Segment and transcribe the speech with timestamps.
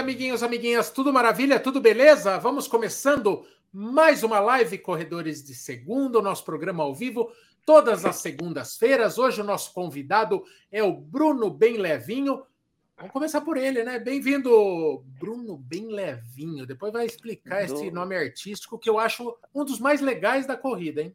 [0.00, 2.38] amiguinhos, amiguinhas, tudo maravilha, tudo beleza?
[2.38, 7.30] Vamos começando mais uma live Corredores de Segunda, o nosso programa ao vivo,
[7.66, 9.18] todas as segundas-feiras.
[9.18, 10.42] Hoje o nosso convidado
[10.72, 12.42] é o Bruno Bem Levinho.
[12.96, 13.98] Vamos começar por ele, né?
[13.98, 16.66] Bem-vindo, Bruno Bem Levinho.
[16.66, 17.74] Depois vai explicar Do...
[17.74, 21.14] esse nome artístico que eu acho um dos mais legais da corrida, hein?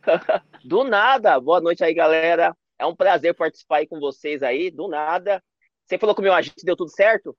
[0.64, 1.38] Do nada.
[1.38, 2.56] Boa noite aí, galera.
[2.78, 4.70] É um prazer participar aí com vocês aí.
[4.70, 5.42] Do nada.
[5.88, 7.34] Você falou que o meu agente deu tudo certo?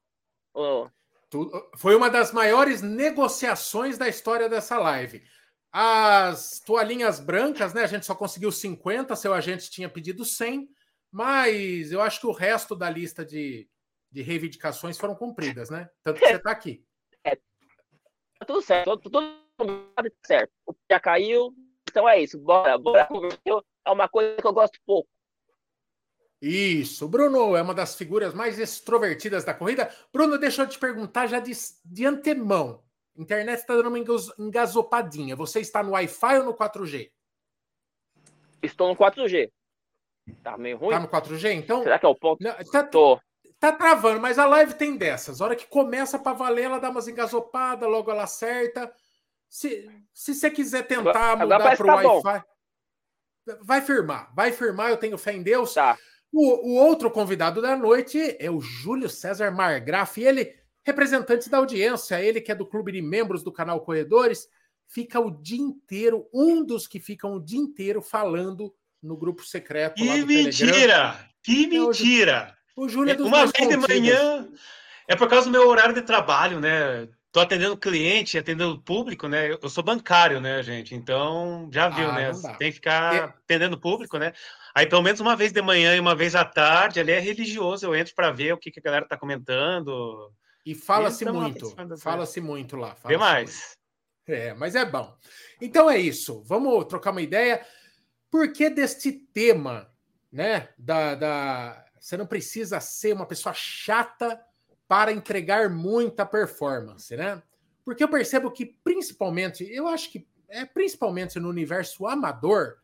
[1.77, 5.23] Foi uma das maiores negociações da história dessa live.
[5.71, 7.83] As toalhinhas brancas, né?
[7.83, 10.67] A gente só conseguiu 50, seu agente tinha pedido 100,
[11.11, 13.69] mas eu acho que o resto da lista de,
[14.11, 15.87] de reivindicações foram cumpridas, né?
[16.03, 16.83] Tanto que você está aqui.
[17.21, 19.19] É, tá tudo certo, tudo
[20.25, 20.49] certo.
[20.65, 22.39] O já caiu, então é isso.
[22.39, 23.09] Bora, bora.
[23.85, 25.09] É uma coisa que eu gosto pouco.
[26.41, 29.93] Isso, Bruno é uma das figuras mais extrovertidas da corrida.
[30.11, 31.51] Bruno, deixa eu te perguntar já de,
[31.83, 32.81] de antemão.
[33.17, 33.99] A internet está dando uma
[34.39, 35.35] engasopadinha.
[35.35, 37.11] Você está no Wi-Fi ou no 4G?
[38.63, 39.51] Estou no 4G.
[40.41, 40.91] Tá meio ruim.
[40.91, 41.83] Tá no 4G, então?
[41.83, 42.41] Será que é o ponto?
[42.41, 43.19] Não, tá, Tô.
[43.59, 45.41] tá travando, mas a live tem dessas.
[45.41, 48.93] A hora que começa para valer, ela dá umas engasopadas, logo ela acerta.
[49.49, 52.45] Se, se você quiser tentar agora, mudar para o tá Wi-Fi,
[53.61, 54.33] vai firmar.
[54.33, 55.73] Vai firmar, eu tenho fé em Deus.
[55.73, 55.97] Tá.
[56.31, 62.21] O, o, outro convidado da noite é o Júlio César Margraf, ele, representante da audiência,
[62.21, 64.47] ele que é do clube de membros do canal Corredores,
[64.87, 69.95] fica o dia inteiro, um dos que ficam o dia inteiro falando no grupo secreto.
[69.95, 70.71] Que mentira!
[70.71, 71.15] Telegram.
[71.41, 72.57] Que mentira!
[72.75, 74.47] O, Júlio é Uma vez de manhã,
[75.07, 77.07] é por causa do meu horário de trabalho, né?
[77.31, 79.51] Tô atendendo cliente, atendendo público, né?
[79.61, 80.95] Eu sou bancário, né, gente?
[80.95, 82.31] Então, já viu, ah, né?
[82.57, 83.19] Tem que ficar é...
[83.19, 84.33] atendendo público, né?
[84.73, 87.85] Aí, pelo menos uma vez de manhã e uma vez à tarde, ali é religioso,
[87.85, 90.31] eu entro para ver o que, que a galera tá comentando.
[90.65, 92.95] E fala-se muito, fala-se muito lá.
[92.95, 93.75] Fala Demais.
[94.27, 94.41] Muito.
[94.41, 95.15] É, mas é bom.
[95.59, 97.65] Então é isso, vamos trocar uma ideia.
[98.29, 99.91] Por que deste tema,
[100.31, 101.85] né, da, da...
[101.99, 104.39] Você não precisa ser uma pessoa chata
[104.87, 107.41] para entregar muita performance, né?
[107.83, 112.77] Porque eu percebo que, principalmente, eu acho que é principalmente no universo amador,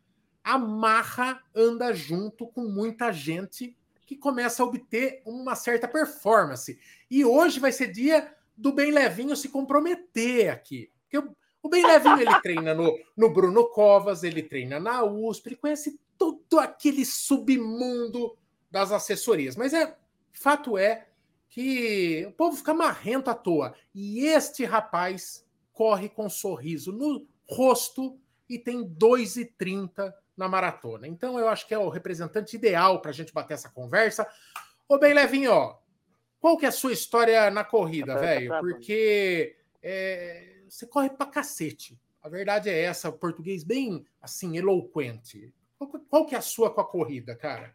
[0.45, 3.75] a marra anda junto com muita gente
[4.05, 6.79] que começa a obter uma certa performance.
[7.09, 10.91] E hoje vai ser dia do Bem Levinho se comprometer aqui.
[11.01, 15.55] Porque o, Bem Levinho ele treina no, no Bruno Covas, ele treina na USP, ele
[15.55, 18.37] conhece todo aquele submundo
[18.69, 19.55] das assessorias.
[19.55, 19.97] Mas é
[20.31, 21.07] fato é
[21.49, 23.73] que o povo fica marrento à toa.
[23.95, 31.07] E este rapaz corre com um sorriso no rosto e tem 2,30 na maratona.
[31.07, 34.27] Então eu acho que é o representante ideal para a gente bater essa conversa.
[34.87, 35.79] Ô, bem levinho, ó,
[36.39, 38.51] qual que é a sua história na corrida, velho?
[38.59, 41.99] Porque é, você corre pra cacete.
[42.21, 45.53] A verdade é essa, o português bem, assim, eloquente.
[45.77, 47.73] Qual, qual que é a sua com a corrida, cara?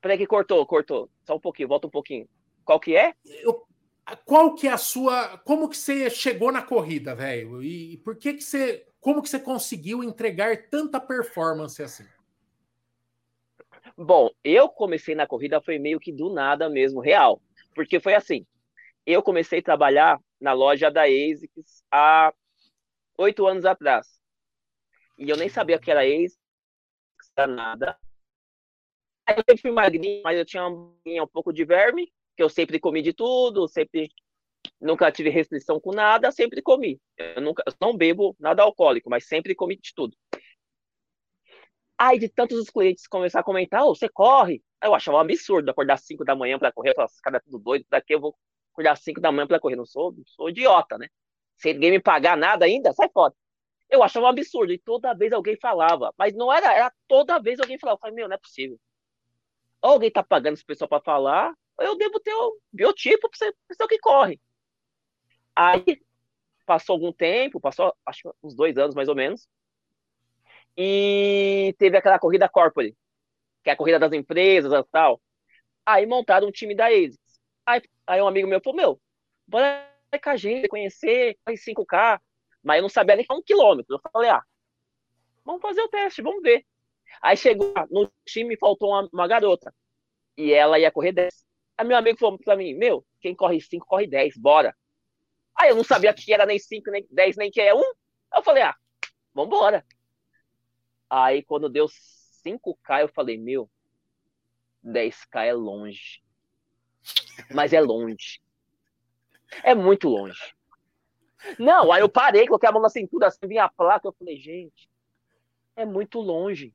[0.00, 1.10] Peraí que cortou, cortou.
[1.24, 2.28] Só um pouquinho, volta um pouquinho.
[2.64, 3.14] Qual que é?
[3.24, 3.64] Eu,
[4.24, 5.38] qual que é a sua...
[5.38, 7.62] Como que você chegou na corrida, velho?
[7.62, 12.06] E por que que você como que você conseguiu entregar tanta performance assim?
[13.96, 17.40] Bom, eu comecei na corrida foi meio que do nada mesmo, real.
[17.74, 18.46] Porque foi assim,
[19.06, 22.32] eu comecei a trabalhar na loja da ASICS há
[23.16, 24.20] oito anos atrás.
[25.16, 26.38] E eu nem sabia que era ASICS,
[27.48, 27.98] nada.
[29.26, 33.02] Aí eu fui magrinho, mas eu tinha um pouco de verme, que eu sempre comi
[33.02, 34.10] de tudo, sempre
[34.80, 37.00] nunca tive restrição com nada, sempre comi.
[37.16, 40.16] Eu nunca não bebo nada alcoólico, mas sempre comi de tudo.
[41.96, 44.62] Aí de tantos os clientes começar a comentar, oh, você corre.
[44.82, 46.90] Eu achava um absurdo acordar 5 da manhã para correr.
[46.90, 48.36] Eu falava, cara, é tudo doido, daqui eu vou
[48.72, 49.74] acordar 5 da manhã para correr.
[49.74, 51.08] Não sou, não sou idiota, né?
[51.56, 53.34] Sem ninguém me pagar nada ainda, sai fora.
[53.90, 57.58] Eu achava um absurdo, e toda vez alguém falava, mas não era, era toda vez
[57.58, 57.96] alguém falava.
[57.96, 58.78] Eu falei, meu, não é possível.
[59.82, 63.52] Ou alguém tá pagando esse pessoal para falar, ou eu devo ter o biotipo para
[63.66, 64.40] pessoa que corre.
[65.58, 66.00] Aí
[66.64, 69.48] passou algum tempo, passou acho uns dois anos mais ou menos,
[70.76, 72.96] e teve aquela corrida corporate,
[73.64, 75.20] que é a corrida das empresas e tal.
[75.84, 77.40] Aí montaram um time da ASICS.
[77.66, 79.00] Aí, aí um amigo meu falou, meu,
[79.44, 79.84] bora
[80.22, 82.20] com a gente, conhecer, faz 5K.
[82.62, 83.96] Mas eu não sabia nem que um quilômetro.
[83.96, 84.42] Eu falei, ah,
[85.44, 86.64] vamos fazer o teste, vamos ver.
[87.20, 89.74] Aí chegou no time, faltou uma, uma garota.
[90.36, 91.44] E ela ia correr 10.
[91.76, 94.72] Aí meu amigo falou pra mim, meu, quem corre 5, corre 10, bora.
[95.58, 97.78] Aí eu não sabia que era nem 5, nem 10, nem que é 1.
[97.78, 97.92] Um.
[98.36, 98.76] Eu falei, ah,
[99.34, 99.84] vambora.
[101.10, 103.68] Aí quando deu 5K, eu falei, meu,
[104.84, 106.22] 10K é longe.
[107.52, 108.40] Mas é longe.
[109.64, 110.54] É muito longe.
[111.58, 114.36] Não, aí eu parei, coloquei a mão na cintura, assim, vinha a placa, eu falei,
[114.36, 114.88] gente,
[115.74, 116.74] é muito longe.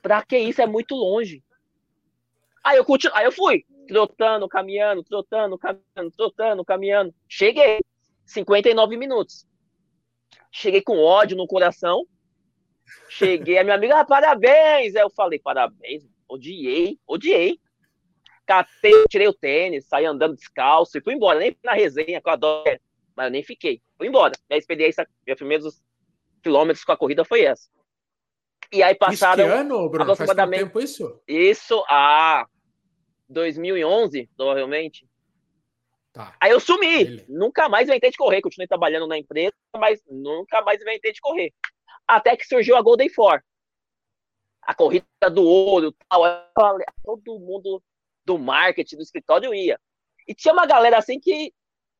[0.00, 0.62] Pra que isso?
[0.62, 1.42] É muito longe.
[2.64, 3.14] Aí eu, continu...
[3.14, 7.14] aí eu fui, trotando, caminhando, trotando, caminhando, trotando, caminhando.
[7.28, 7.80] Cheguei,
[8.28, 9.46] 59 minutos.
[10.52, 12.06] Cheguei com ódio no coração.
[13.08, 14.94] Cheguei, a minha amiga, ah, parabéns.
[14.94, 17.58] Aí eu falei, parabéns, odiei, odiei.
[18.46, 21.38] Catei, tirei o tênis, saí andando descalço e fui embora.
[21.38, 22.80] Nem na resenha, que eu adoro,
[23.14, 23.82] mas eu nem fiquei.
[23.96, 24.32] Fui embora.
[24.48, 25.82] Minha experiência, meus primeiros
[26.42, 27.68] quilômetros com a corrida foi essa.
[28.72, 29.44] E aí passaram.
[29.44, 30.12] Isso que ano, Bruno?
[30.12, 30.60] Aproximadamente...
[30.60, 31.22] Faz tempo isso?
[31.26, 32.46] Isso, a
[33.28, 35.07] 2011, provavelmente.
[36.18, 36.36] Tá.
[36.40, 37.04] Aí eu sumi.
[37.04, 37.26] Beleza.
[37.28, 38.42] Nunca mais inventei de correr.
[38.42, 41.54] Continuei trabalhando na empresa, mas nunca mais inventei de correr.
[42.08, 43.40] Até que surgiu a Golden Four.
[44.62, 46.22] A corrida do ouro tal.
[47.04, 47.80] Todo mundo
[48.24, 49.80] do marketing, do escritório ia.
[50.26, 51.54] E tinha uma galera assim que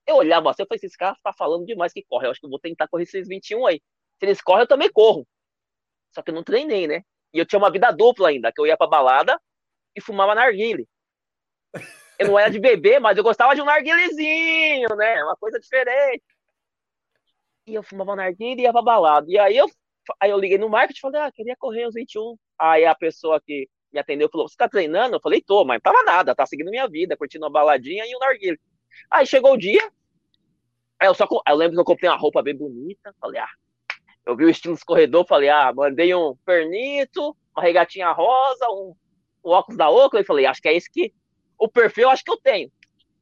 [0.04, 2.26] eu olhava assim, eu falei, esse cara tá falando demais que corre.
[2.26, 3.80] Eu acho que eu vou tentar correr esses 21 aí.
[4.18, 5.24] Se eles correm, eu também corro.
[6.12, 7.04] Só que eu não treinei, né?
[7.32, 9.40] E eu tinha uma vida dupla ainda, que eu ia pra balada
[9.94, 10.88] e fumava narguile.
[12.18, 15.22] Eu não era de beber, mas eu gostava de um narguilezinho, né?
[15.22, 16.24] Uma coisa diferente.
[17.66, 19.26] E eu fumava narguile e ia pra balada.
[19.28, 19.66] E aí eu,
[20.18, 22.36] aí eu liguei no marketing e falei, ah, queria correr os 21.
[22.58, 25.16] Aí a pessoa que me atendeu falou, você tá treinando?
[25.16, 28.16] Eu falei, tô, mas não tava nada, tá seguindo minha vida, curtindo uma baladinha e
[28.16, 28.58] um narguile.
[29.10, 29.90] Aí chegou o dia,
[31.00, 33.50] eu só eu lembro que eu comprei uma roupa bem bonita, falei, ah,
[34.26, 38.94] eu vi o estilo corredor, falei, ah, mandei um pernito, uma regatinha rosa, um,
[39.44, 41.14] um óculos da Oakley, falei, acho que é esse que,
[41.58, 42.70] o perfil acho que eu tenho.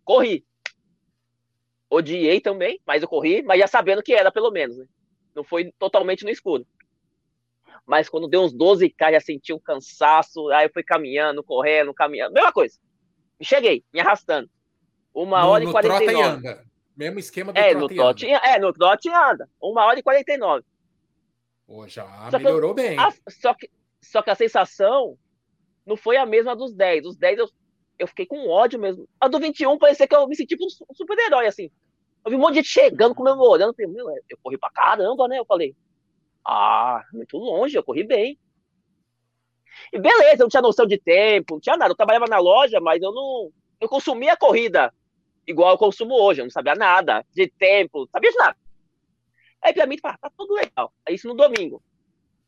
[0.05, 0.45] Corri.
[1.89, 4.87] Odiei também, mas eu corri, mas já sabendo que era, pelo menos, né?
[5.35, 6.67] Não foi totalmente no escuro.
[7.87, 12.33] Mas quando deu uns 12K, já senti um cansaço, aí eu fui caminhando, correndo, caminhando,
[12.33, 12.79] mesma coisa.
[13.41, 14.51] Cheguei, me arrastando.
[15.15, 16.05] Uma no, hora e 49.
[16.05, 16.67] Trota e anda.
[16.97, 19.49] Mesmo esquema do é, no trote, É, no trote anda.
[19.61, 20.65] Uma hora e 49.
[21.67, 22.99] Pô, já só melhorou bem.
[22.99, 25.19] A, só, que, só que a sensação
[25.85, 27.05] não foi a mesma dos 10.
[27.07, 27.49] Os 10 eu,
[27.99, 29.09] eu fiquei com ódio mesmo.
[29.21, 31.71] A do 21 parecia que eu me senti tipo um super-herói, assim.
[32.25, 33.75] Eu vi um monte de gente chegando, comemorando.
[33.75, 35.39] Falei, meu, eu corri pra caramba, né?
[35.39, 35.75] Eu falei,
[36.45, 38.39] ah, muito longe, eu corri bem.
[39.93, 41.93] E beleza, eu não tinha noção de tempo, não tinha nada.
[41.93, 43.51] Eu trabalhava na loja, mas eu não.
[43.81, 44.93] Eu consumia a corrida
[45.47, 46.41] igual eu consumo hoje.
[46.41, 48.57] Eu não sabia nada de tempo, não sabia de nada.
[49.63, 50.93] Aí pra mim, tá, tá tudo legal.
[51.07, 51.83] Aí isso no domingo.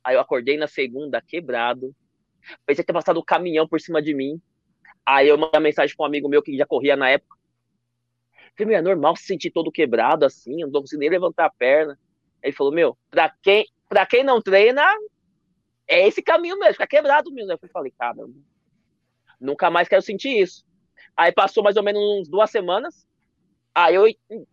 [0.02, 1.94] Aí eu acordei na segunda, quebrado.
[2.64, 4.40] Pensei ter passado um caminhão por cima de mim.
[5.08, 7.34] Aí eu mandei mensagem pra um amigo meu que já corria na época.
[8.54, 11.98] Falei, meu, é normal se sentir todo quebrado assim, não conseguindo nem levantar a perna.
[12.42, 14.84] Ele falou, meu, pra quem, pra quem não treina,
[15.88, 17.50] é esse caminho mesmo, fica quebrado mesmo.
[17.50, 18.34] Eu falei, caramba,
[19.40, 20.62] nunca mais quero sentir isso.
[21.16, 23.08] Aí passou mais ou menos uns duas semanas.
[23.74, 24.04] Aí eu,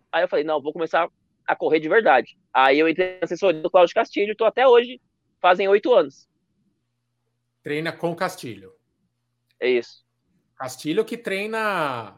[0.10, 1.10] aí eu falei, não, vou começar
[1.46, 2.38] a correr de verdade.
[2.54, 5.02] Aí eu entrei na assessoria do Cláudio Castilho, estou até hoje,
[5.42, 6.30] fazem oito anos.
[7.62, 8.72] Treina com Castilho.
[9.60, 10.05] É isso.
[10.58, 12.16] Castilho que treina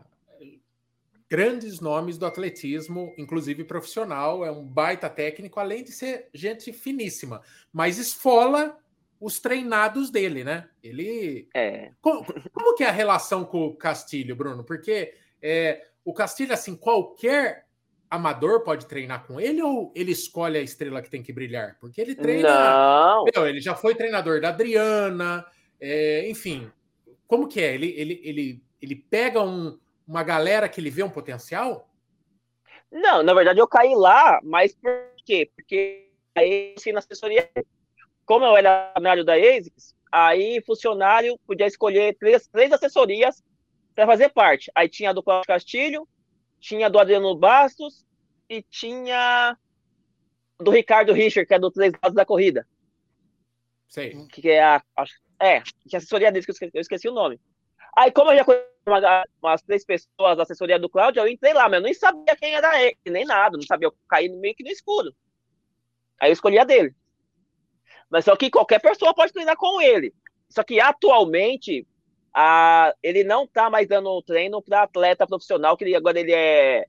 [1.29, 7.41] grandes nomes do atletismo, inclusive profissional, é um baita técnico, além de ser gente finíssima,
[7.71, 8.77] mas esfola
[9.19, 10.69] os treinados dele, né?
[10.81, 11.49] Ele.
[11.53, 11.91] É.
[12.01, 14.63] Como, como que é a relação com o Castilho, Bruno?
[14.63, 17.65] Porque é, o Castilho, assim, qualquer
[18.09, 21.77] amador pode treinar com ele ou ele escolhe a estrela que tem que brilhar?
[21.79, 22.47] Porque ele treina.
[22.47, 23.25] Não.
[23.33, 25.45] Meu, ele já foi treinador da Adriana,
[25.81, 26.71] é, enfim.
[27.27, 27.73] Como que é?
[27.73, 31.89] Ele, ele, ele, ele pega um, uma galera que ele vê um potencial?
[32.91, 34.91] Não, na verdade eu caí lá, mas por
[35.25, 35.51] quê?
[35.53, 37.49] Porque aí sim na assessoria,
[38.25, 43.43] como eu era funcionário da ASICS, aí funcionário podia escolher três, três assessorias
[43.93, 44.71] para fazer parte.
[44.73, 46.07] Aí tinha a do Cláudio Castilho,
[46.59, 48.05] tinha do Adriano Bastos
[48.49, 49.57] e tinha
[50.59, 52.65] do Ricardo Richard, que é do Três Lados da Corrida.
[53.87, 54.27] Sei.
[54.27, 54.83] Que é a.
[55.39, 57.39] É, tinha assessoria dele, que eu esqueci, eu esqueci o nome.
[57.95, 61.53] Aí, como eu já conheço uma, umas três pessoas da assessoria do Cláudio, eu entrei
[61.53, 64.55] lá, mas eu nem sabia quem era ele, nem nada, não sabia, eu caí meio
[64.55, 65.13] que no escuro.
[66.19, 66.95] Aí eu escolhi a dele.
[68.09, 70.13] Mas só que qualquer pessoa pode treinar com ele.
[70.49, 71.85] Só que atualmente
[72.33, 76.85] a, ele não está mais dando treino para atleta profissional, que ele, agora ele é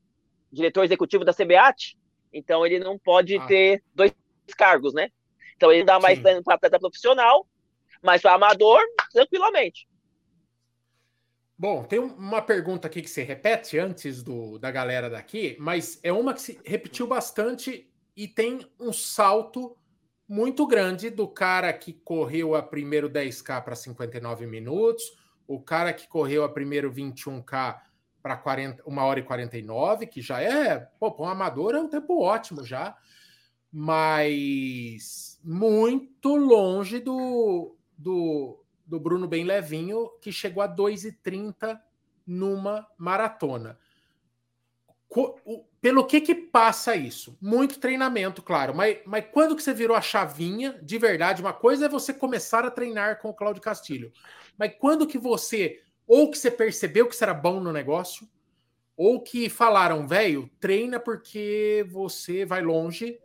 [0.53, 1.97] diretor executivo da CBAT,
[2.33, 3.47] então ele não pode ah.
[3.47, 4.13] ter dois
[4.57, 5.11] cargos, né?
[5.57, 6.23] Então ele dá mais Sim.
[6.23, 7.47] treino para atleta profissional,
[8.03, 8.81] mas para amador,
[9.13, 9.89] tranquilamente.
[11.57, 16.13] Bom, tem uma pergunta aqui que se repete antes do, da galera daqui, mas é
[16.13, 19.77] uma que se repetiu bastante e tem um salto
[20.29, 25.03] muito grande do cara que correu a primeiro 10K para 59 minutos,
[25.49, 27.81] o cara que correu a primeiro 21K
[28.23, 28.43] para
[28.87, 32.97] 1 hora e 49, que já é, pô, um amador é um tempo ótimo já,
[33.73, 41.83] mas muito longe do, do, do Bruno Bem Levinho, que chegou a 2 e 30
[42.27, 43.79] numa maratona.
[45.81, 47.37] Pelo que que passa isso?
[47.41, 51.87] Muito treinamento, claro, mas, mas quando que você virou a chavinha, de verdade, uma coisa
[51.87, 54.13] é você começar a treinar com o Cláudio Castilho,
[54.57, 58.29] mas quando que você, ou que você percebeu que você era bom no negócio,
[58.95, 63.19] ou que falaram, velho, treina porque você vai longe,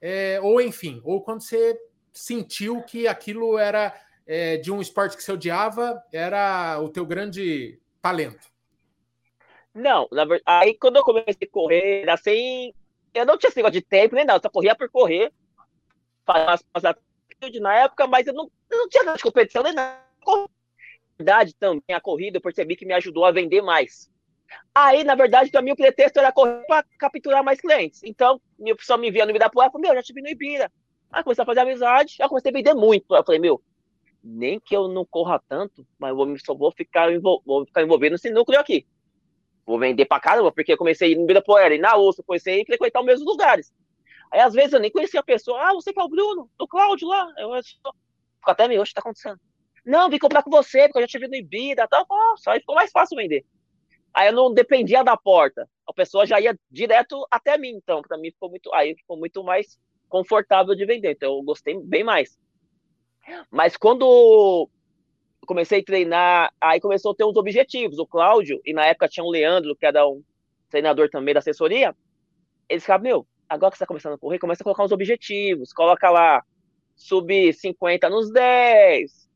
[0.00, 1.76] é, ou enfim, ou quando você
[2.12, 3.94] sentiu que aquilo era
[4.26, 8.48] é, de um esporte que você odiava, era o teu grande talento.
[9.72, 12.72] Não, verdade, aí quando eu comecei a correr, assim,
[13.14, 15.32] eu não tinha esse negócio de tempo nem nada, só corria por correr.
[16.24, 16.96] Fazia
[17.60, 20.04] na época, mas eu não, eu não tinha nada de competição nem nada.
[20.26, 20.46] Na
[21.18, 24.10] verdade, também a corrida eu percebi que me ajudou a vender mais.
[24.74, 28.02] Aí, na verdade, para mim o pretexto era correr para capturar mais clientes.
[28.04, 30.70] Então, minha pessoa me via no Ibirapuera falou: Meu, já vi no Ibira.
[31.10, 33.14] Aí comecei a fazer amizade, já comecei a vender muito.
[33.14, 33.62] Eu falei: Meu,
[34.26, 38.12] nem que eu não corra tanto, mas eu vou, só vou ficar, vou ficar envolvido
[38.12, 38.86] nesse núcleo aqui
[39.66, 43.00] vou vender pra caramba, porque eu comecei no Ibirapuera e na USP, comecei a frequentar
[43.00, 43.74] os mesmos lugares.
[44.30, 45.60] Aí, às vezes, eu nem conhecia a pessoa.
[45.60, 47.32] Ah, você que é o Bruno, do Cláudio lá.
[47.36, 47.92] Eu fico
[48.44, 49.40] até meio, que tá acontecendo?
[49.84, 52.06] Não, vim comprar com você, porque eu já tive no Ibira e tal.
[52.08, 53.44] Nossa, aí ficou mais fácil vender.
[54.14, 55.68] Aí eu não dependia da porta.
[55.86, 59.44] A pessoa já ia direto até mim, então, para mim ficou muito, aí ficou muito
[59.44, 59.78] mais
[60.08, 61.12] confortável de vender.
[61.12, 62.36] Então eu gostei bem mais.
[63.50, 64.68] Mas quando
[65.46, 67.98] comecei a treinar, aí começou a ter uns objetivos.
[67.98, 70.22] O Cláudio, e na época tinha o Leandro, que era um
[70.68, 71.94] treinador também da assessoria,
[72.68, 75.72] eles falaram, meu, agora que você está começando a correr, começa a colocar uns objetivos,
[75.72, 76.42] coloca lá,
[76.96, 79.26] subir 50 nos 10.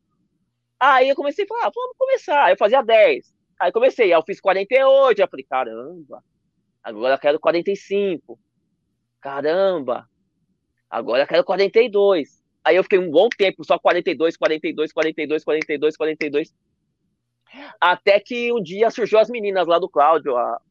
[0.79, 2.43] Aí eu comecei a falar, ah, vamos começar.
[2.43, 3.33] Aí eu fazia 10.
[3.59, 6.23] Aí comecei, aí eu fiz 48, eu falei, caramba,
[6.83, 8.39] agora eu quero 45.
[9.21, 10.09] Caramba,
[10.89, 12.40] agora eu quero 42.
[12.63, 16.53] Aí eu fiquei um bom tempo, só 42, 42, 42, 42, 42.
[17.79, 20.61] Até que um dia surgiu as meninas lá do Cláudio, a,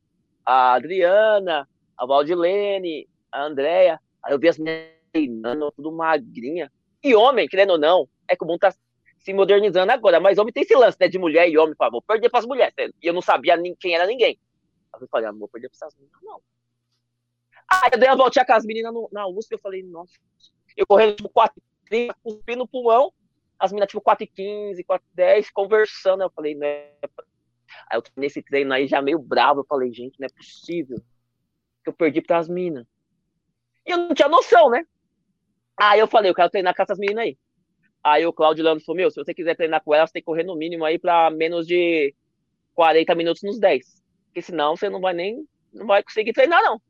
[0.46, 4.00] a Adriana, a Valdilene, a Andréia.
[4.24, 6.70] Aí eu vi as meninas treinando, tudo magrinha.
[7.02, 8.72] E homem, querendo ou não, é que o mundo tá
[9.18, 12.02] se modernizando agora, mas homem tem esse lance, né, de mulher e homem, fala, vou
[12.02, 12.74] perder pras mulheres.
[12.78, 14.38] E eu não sabia nem quem era ninguém.
[14.92, 16.40] Aí eu falei, ah, não vou perder pra essas meninas, não.
[17.70, 20.12] Aí eu dei uma voltinha com as meninas no, na USP, eu falei, nossa.
[20.76, 21.30] Eu correndo tipo
[21.90, 23.12] 4, cuspir no pulmão,
[23.58, 26.22] as meninas tipo 4,15, 4,10, conversando.
[26.22, 26.90] Eu falei, né?
[27.88, 30.98] Aí eu nesse treino aí já meio bravo, eu falei, gente, não é possível
[31.82, 32.86] que eu perdi para as minas.
[33.86, 34.84] E eu não tinha noção, né?
[35.76, 37.38] Aí eu falei, eu quero treinar com essas meninas aí.
[38.02, 40.26] Aí o Claudio Lando falou, meu, se você quiser treinar com elas, você tem que
[40.26, 42.14] correr no mínimo aí para menos de
[42.74, 43.86] 40 minutos nos 10.
[44.26, 46.80] Porque senão você não vai nem, não vai conseguir treinar, não.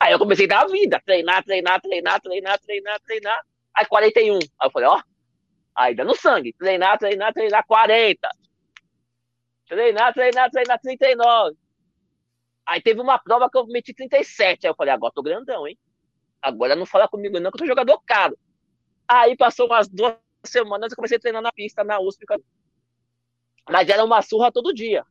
[0.00, 3.40] Aí eu comecei a dar a vida, treinar, treinar, treinar, treinar, treinar, treinar.
[3.74, 4.34] Aí 41.
[4.34, 5.02] Aí eu falei, ó,
[5.74, 6.52] aí dando sangue.
[6.52, 8.28] Treinar, treinar, treinar 40.
[9.66, 11.56] Treinar, treinar, treinar 39.
[12.66, 14.66] Aí teve uma prova que eu meti 37.
[14.66, 15.78] Aí eu falei, agora tô grandão, hein?
[16.40, 18.38] Agora não fala comigo não, que eu tô jogador caro.
[19.08, 22.24] Aí passou umas duas semanas eu comecei a treinar na pista, na USP.
[23.68, 25.04] Mas era uma surra todo dia.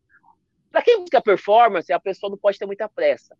[0.72, 3.38] Pra quem busca performance, a pessoa não pode ter muita pressa.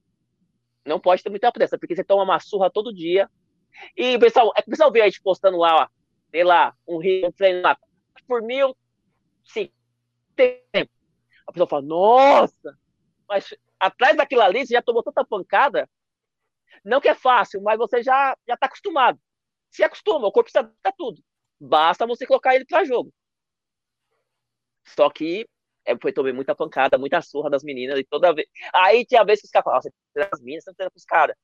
[0.86, 3.30] Não pode ter muita pressa, porque você toma uma surra todo dia,
[3.96, 5.88] e pessoal, é o pessoal vê a gente postando lá, ó,
[6.32, 7.78] sei lá, um rio, um treino lá,
[8.28, 8.76] por mil,
[9.44, 9.72] sim,
[10.36, 10.92] tempo.
[11.46, 12.78] A pessoa fala, nossa,
[13.28, 15.90] mas atrás daquilo ali você já tomou tanta pancada.
[16.84, 19.20] Não que é fácil, mas você já já está acostumado.
[19.70, 20.64] Se acostuma, o corpo está
[20.98, 21.22] tudo.
[21.60, 23.14] Basta você colocar ele para jogo.
[24.86, 25.48] Só que
[25.86, 28.48] é, foi tomei muita pancada, muita surra das meninas, e toda vez.
[28.74, 31.06] Aí tinha vez que os caras falavam, você treina as meninas, você treina com os
[31.06, 31.36] caras.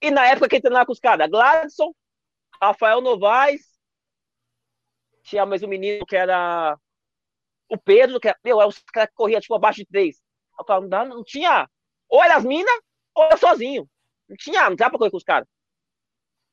[0.00, 1.28] E na época quem treinava com os caras?
[1.30, 1.92] Gladson,
[2.60, 3.62] Rafael Novaes,
[5.22, 6.78] tinha mais um menino que era
[7.68, 10.20] o Pedro, que era, meu, é os caras que corriam tipo abaixo de três.
[10.58, 11.68] Eu falava, não, não tinha.
[12.08, 12.80] Ou era as minas,
[13.14, 13.88] ou era sozinho.
[14.28, 15.48] Não tinha, não dava pra correr com os caras.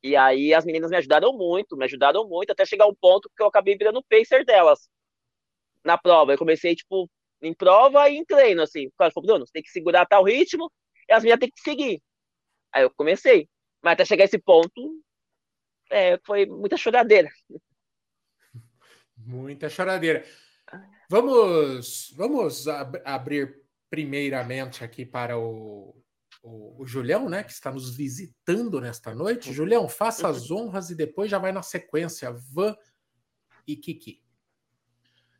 [0.01, 3.41] E aí as meninas me ajudaram muito, me ajudaram muito, até chegar um ponto que
[3.41, 4.89] eu acabei virando pacer delas
[5.83, 6.33] na prova.
[6.33, 7.09] Eu comecei, tipo,
[7.41, 8.88] em prova e em treino, assim.
[8.88, 10.71] O cara falou, Bruno, você tem que segurar tal ritmo
[11.07, 12.01] e as meninas têm que seguir.
[12.74, 13.48] Aí eu comecei.
[13.82, 15.03] Mas até chegar a esse ponto,
[15.92, 17.30] é, foi muita choradeira.
[19.15, 20.25] Muita choradeira.
[21.10, 25.96] Vamos, vamos ab abrir primeiramente aqui para o,
[26.42, 29.50] o, o, Julião, né, que está nos visitando nesta noite.
[29.50, 29.53] Uhum.
[29.53, 32.75] Julião, faça as honras e depois já vai na sequência Van
[33.68, 34.24] e Kiki.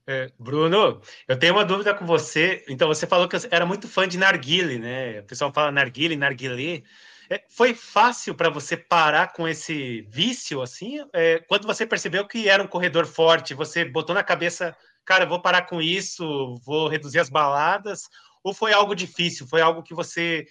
[0.06, 2.64] É, Bruno, eu tenho uma dúvida com você.
[2.68, 5.22] Então, você falou que era muito fã de narguile, né?
[5.22, 6.84] O pessoal fala narguile, narguilé.
[7.30, 11.00] É, foi fácil para você parar com esse vício, assim?
[11.14, 14.76] É, quando você percebeu que era um corredor forte, você botou na cabeça,
[15.06, 18.10] cara, vou parar com isso, vou reduzir as baladas?
[18.44, 19.48] Ou foi algo difícil?
[19.48, 20.46] Foi algo que você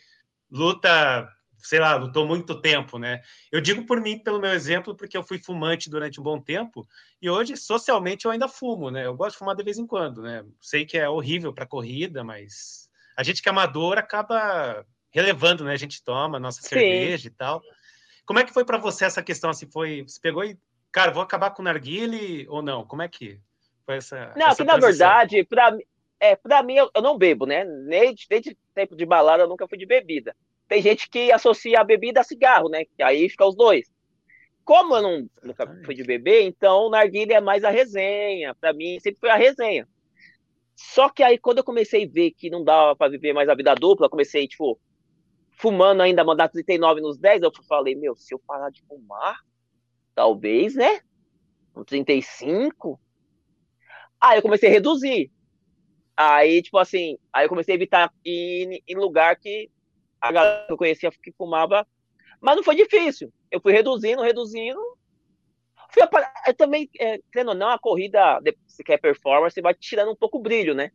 [0.50, 1.28] luta
[1.62, 3.22] sei lá, lutou muito tempo, né?
[3.50, 6.86] Eu digo por mim, pelo meu exemplo, porque eu fui fumante durante um bom tempo
[7.20, 9.06] e hoje, socialmente, eu ainda fumo, né?
[9.06, 10.44] Eu gosto de fumar de vez em quando, né?
[10.60, 15.72] Sei que é horrível para corrida, mas a gente que é amador acaba relevando, né?
[15.72, 16.68] A gente toma nossa Sim.
[16.68, 17.62] cerveja e tal.
[18.24, 19.50] Como é que foi para você essa questão?
[19.50, 20.58] Assim, foi, você pegou e,
[20.90, 22.84] cara, vou acabar com o narguile ou não?
[22.84, 23.38] Como é que
[23.84, 24.32] foi essa?
[24.36, 25.76] Não, essa que na verdade, para
[26.18, 27.64] é, para mim eu, eu, não bebo, né?
[27.88, 30.36] Desde, desde tempo de balada eu nunca fui de bebida.
[30.68, 32.84] Tem gente que associa a bebida a cigarro, né?
[32.84, 33.90] Que aí fica os dois.
[34.64, 38.54] Como eu não, nunca fui de beber, então o narguilha é mais a resenha.
[38.54, 39.86] Para mim, sempre foi a resenha.
[40.76, 43.54] Só que aí, quando eu comecei a ver que não dava para viver mais a
[43.54, 44.78] vida dupla, comecei, tipo,
[45.62, 49.38] fumando ainda, mandar 39 nos 10, eu falei, meu, se eu parar de fumar,
[50.12, 51.00] talvez, né?
[51.72, 53.00] No 35.
[54.20, 55.30] Aí eu comecei a reduzir.
[56.16, 59.70] Aí, tipo assim, aí eu comecei a evitar ir em lugar que
[60.20, 61.86] a galera que eu conhecia que fumava,
[62.40, 63.32] mas não foi difícil.
[63.48, 64.80] Eu fui reduzindo, reduzindo.
[65.90, 70.16] Fui eu também, é, querendo ou não, a corrida, se quer performance, vai tirando um
[70.16, 70.90] pouco o brilho, né?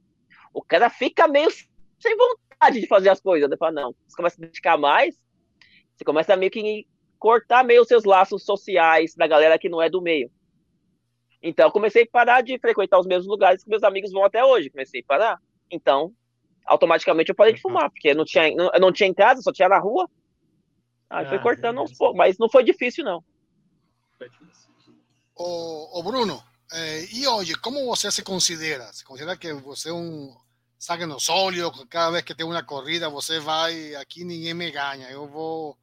[0.54, 3.50] O cara fica meio sem vontade de fazer as coisas.
[3.50, 3.58] Né?
[3.58, 5.16] Fala, não, você começa a se dedicar mais,
[5.96, 6.88] você começa a meio que
[7.18, 10.30] cortar meio os seus laços sociais da galera que não é do meio.
[11.42, 14.44] Então, eu comecei a parar de frequentar os mesmos lugares que meus amigos vão até
[14.44, 14.70] hoje.
[14.70, 15.42] Comecei a parar.
[15.72, 16.14] Então,
[16.66, 19.70] automaticamente eu parei de fumar, porque não tinha, não, não tinha em casa, só tinha
[19.70, 20.10] na rua.
[21.10, 23.24] Aí ah, foi cortando aos poucos, mas não foi difícil, não.
[25.36, 28.92] O, o Bruno, eh, e hoje, como você se considera?
[28.92, 30.36] Se considera que você é um
[30.78, 35.10] sangue no sólido, cada vez que tem uma corrida, você vai, aqui ninguém me ganha,
[35.10, 35.78] eu vou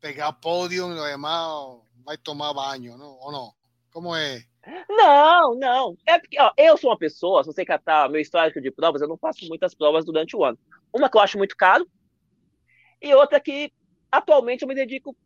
[0.00, 3.18] pegar pódio e o demais vai tomar banho, não?
[3.20, 3.54] ou não?
[3.90, 4.42] Como é?
[4.88, 5.96] Não, não.
[6.06, 9.08] É porque, ó, eu sou uma pessoa, se você catar meu histórico de provas, eu
[9.08, 10.58] não faço muitas provas durante o ano.
[10.92, 11.86] Uma que eu acho muito caro,
[13.00, 13.72] e outra que
[14.10, 15.16] atualmente eu me dedico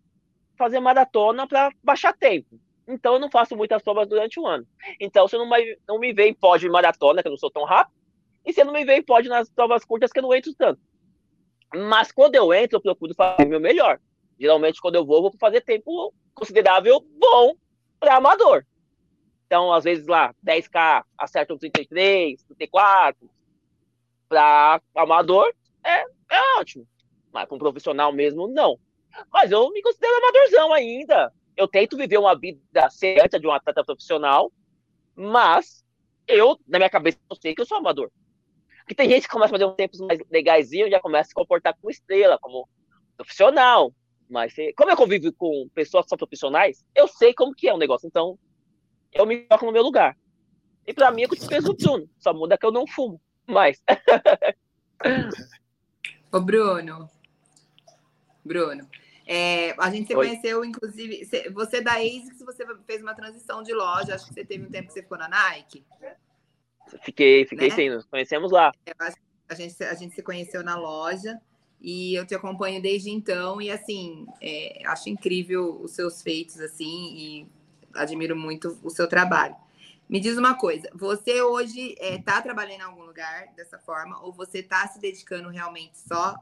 [0.54, 2.60] a fazer maratona para baixar tempo.
[2.86, 4.66] Então eu não faço muitas provas durante o ano.
[4.98, 7.50] Então você não, vai, não me vê em pódio de maratona, que eu não sou
[7.50, 7.97] tão rápido,
[8.48, 10.80] e você não me vê pódio nas provas curtas, que eu não entro tanto.
[11.74, 14.00] Mas quando eu entro, eu procuro fazer o meu melhor.
[14.40, 17.54] Geralmente, quando eu vou, eu vou fazer tempo considerável bom
[18.00, 18.64] para amador.
[19.46, 23.28] Então, às vezes lá, 10K acerta um 33, 34.
[24.30, 25.52] Para amador,
[25.84, 26.88] é, é ótimo.
[27.30, 28.78] Mas para um profissional mesmo, não.
[29.30, 31.30] Mas eu me considero amadorzão ainda.
[31.54, 34.50] Eu tento viver uma vida certa de um atleta profissional,
[35.14, 35.84] mas
[36.26, 38.10] eu, na minha cabeça, eu sei que eu sou amador.
[38.88, 41.28] Porque tem gente que começa a fazer um tempos mais legais e já começa a
[41.28, 42.66] se comportar como estrela, como
[43.18, 43.92] profissional.
[44.30, 47.76] Mas como eu convivo com pessoas que são profissionais, eu sei como que é o
[47.76, 48.06] negócio.
[48.06, 48.38] Então,
[49.12, 50.16] eu me coloco no meu lugar.
[50.86, 52.08] E pra mim é o que penso Bruno.
[52.18, 53.82] Só muda que eu não fumo mais.
[56.32, 57.10] Ô, Bruno.
[58.42, 58.88] Bruno.
[59.26, 60.28] É, a gente se Oi.
[60.28, 61.28] conheceu, inclusive.
[61.52, 64.14] Você da ASICS, você fez uma transição de loja.
[64.14, 65.84] Acho que você teve um tempo que você ficou na Nike.
[67.02, 67.74] Fiquei, fiquei né?
[67.74, 68.72] sim, nos conhecemos lá.
[68.86, 68.92] É,
[69.48, 71.40] a gente, a gente se conheceu na loja
[71.80, 73.60] e eu te acompanho desde então.
[73.60, 77.48] E assim, é, acho incrível os seus feitos, assim, e
[77.94, 79.56] admiro muito o seu trabalho.
[80.08, 84.32] Me diz uma coisa, você hoje está é, trabalhando em algum lugar dessa forma ou
[84.32, 86.34] você está se dedicando realmente só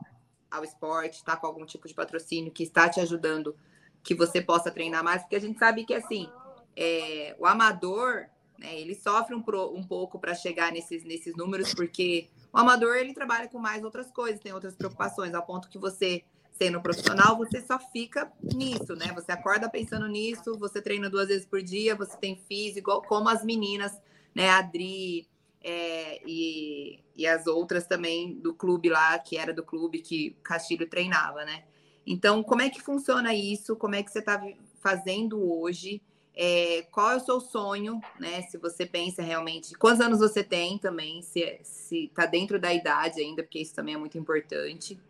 [0.49, 3.57] ao esporte, está com algum tipo de patrocínio que está te ajudando
[4.05, 5.23] que você possa treinar mais?
[5.23, 6.31] Porque a gente sabe que assim
[6.77, 8.27] é, o amador
[8.59, 12.97] né, ele sofre um, pro, um pouco para chegar nesses, nesses números porque o amador
[12.97, 16.25] ele trabalha com mais outras coisas, tem outras preocupações, ao ponto que você
[16.59, 19.13] sendo profissional, você só fica nisso, né?
[19.15, 23.45] Você acorda pensando nisso, você treina duas vezes por dia, você tem físico, como as
[23.45, 24.01] meninas,
[24.35, 24.49] né?
[24.49, 25.29] A Adri
[25.63, 30.89] é, e, e as outras também do clube lá, que era do clube que Castilho
[30.89, 31.65] treinava, né?
[32.07, 33.77] Então, como é que funciona isso?
[33.77, 34.41] Como é que você está
[34.81, 36.01] fazendo hoje?
[36.39, 38.43] É, qual é o seu sonho, né?
[38.43, 43.23] Se você pensa realmente, quantos anos você tem também, se se está dentro da idade
[43.23, 45.01] ainda, porque isso também é muito importante.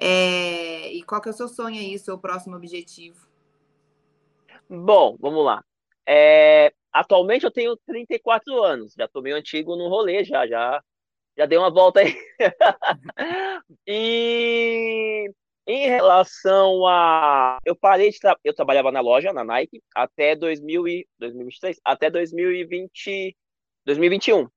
[0.00, 3.26] É, e qual que é o seu sonho aí, seu próximo objetivo?
[4.66, 5.62] Bom, vamos lá.
[6.06, 10.82] É, atualmente eu tenho 34 anos, já tô meio antigo no rolê, já, já,
[11.36, 12.16] já dei uma volta aí.
[13.86, 15.30] e
[15.66, 17.58] em relação a.
[17.64, 18.18] Eu parei de.
[18.18, 18.36] Tra...
[18.42, 21.08] Eu trabalhava na loja, na Nike, até 2000 e...
[21.18, 23.36] 2023, até 2020.
[23.84, 24.48] 2021.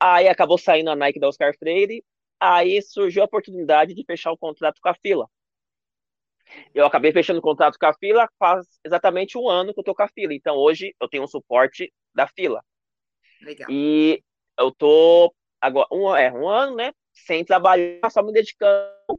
[0.00, 2.04] Aí acabou saindo a Nike da Oscar Freire,
[2.38, 5.26] aí surgiu a oportunidade de fechar o contrato com a fila.
[6.74, 9.94] Eu acabei fechando o contrato com a fila faz exatamente um ano que eu tô
[9.94, 10.34] com a fila.
[10.34, 12.62] Então hoje eu tenho um suporte da fila.
[13.40, 13.68] Legal.
[13.70, 14.22] E
[14.58, 16.92] eu tô agora um, é, um ano, né?
[17.12, 19.18] Sem trabalhar, só me dedicando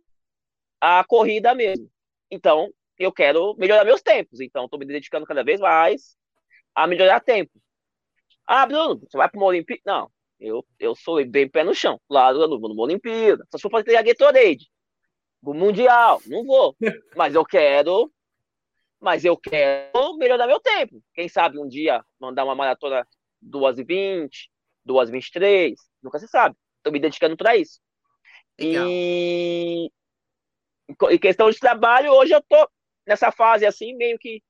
[0.80, 1.90] à corrida mesmo.
[2.30, 4.40] Então, eu quero melhorar meus tempos.
[4.40, 6.18] Então, estou me dedicando cada vez mais
[6.76, 7.52] a melhorar tempo.
[8.46, 9.82] Ah, Bruno, você vai para uma Olimpíada?
[9.86, 12.00] Não, eu, eu sou bem pé no chão.
[12.08, 13.46] Claro, eu não vou numa Olimpíada.
[13.52, 14.70] Só se for fazer a Gatorade.
[15.42, 16.76] O Mundial, não vou.
[17.16, 18.12] Mas eu quero.
[19.00, 21.02] Mas eu quero melhorar meu tempo.
[21.14, 23.08] Quem sabe um dia mandar uma maratona
[23.44, 24.30] 2h20,
[24.88, 25.76] 2h23.
[26.02, 26.56] Nunca se sabe.
[26.78, 27.80] Estou me dedicando para isso.
[28.58, 29.92] E
[31.10, 32.70] em questão de trabalho, hoje eu tô
[33.06, 34.42] nessa fase assim, meio que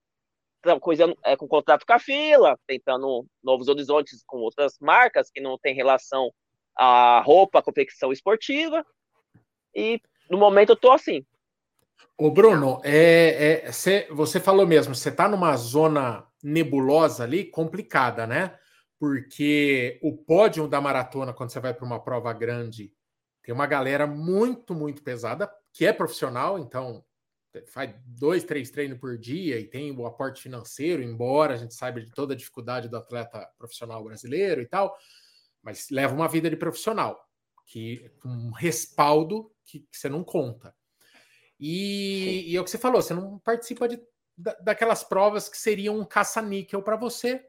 [0.81, 5.57] coisa é, com contrato com a fila, tentando novos horizontes com outras marcas que não
[5.57, 6.31] tem relação
[6.75, 8.85] à roupa, à confecção esportiva.
[9.73, 11.25] E no momento eu tô assim.
[12.17, 18.25] Ô Bruno, é, é, cê, você falou mesmo, você tá numa zona nebulosa ali, complicada,
[18.25, 18.57] né?
[18.99, 22.91] Porque o pódio da maratona, quando você vai para uma prova grande,
[23.47, 27.01] tem uma galera muito, muito pesada, que é profissional, então
[27.69, 32.01] faz dois, três treinos por dia e tem o aporte financeiro, embora a gente saiba
[32.01, 34.93] de toda a dificuldade do atleta profissional brasileiro e tal,
[35.63, 37.25] mas leva uma vida de profissional,
[37.65, 40.75] que um respaldo que, que você não conta.
[41.57, 43.97] E, e, é o que você falou, você não participa de,
[44.37, 47.47] da, daquelas provas que seriam um caça-níquel para você,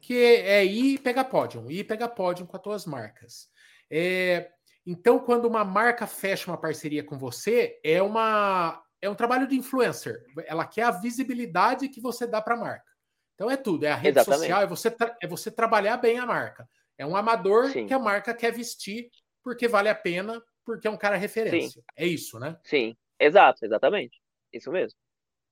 [0.00, 3.50] que é, ir pegar pódio, ir pegar pódio com as tuas marcas.
[3.90, 4.55] É,
[4.86, 9.56] então, quando uma marca fecha uma parceria com você, é uma é um trabalho de
[9.56, 10.24] influencer.
[10.46, 12.90] Ela quer a visibilidade que você dá para a marca.
[13.34, 14.40] Então é tudo, é a rede Exatamente.
[14.40, 16.66] social, é você, é você trabalhar bem a marca.
[16.96, 17.86] É um amador Sim.
[17.86, 19.10] que a marca quer vestir
[19.42, 21.80] porque vale a pena, porque é um cara referência.
[21.80, 21.86] Sim.
[21.96, 22.58] É isso, né?
[22.64, 24.18] Sim, exato, exatamente.
[24.52, 24.98] Isso mesmo.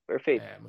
[0.07, 0.43] Perfeito.
[0.43, 0.59] É,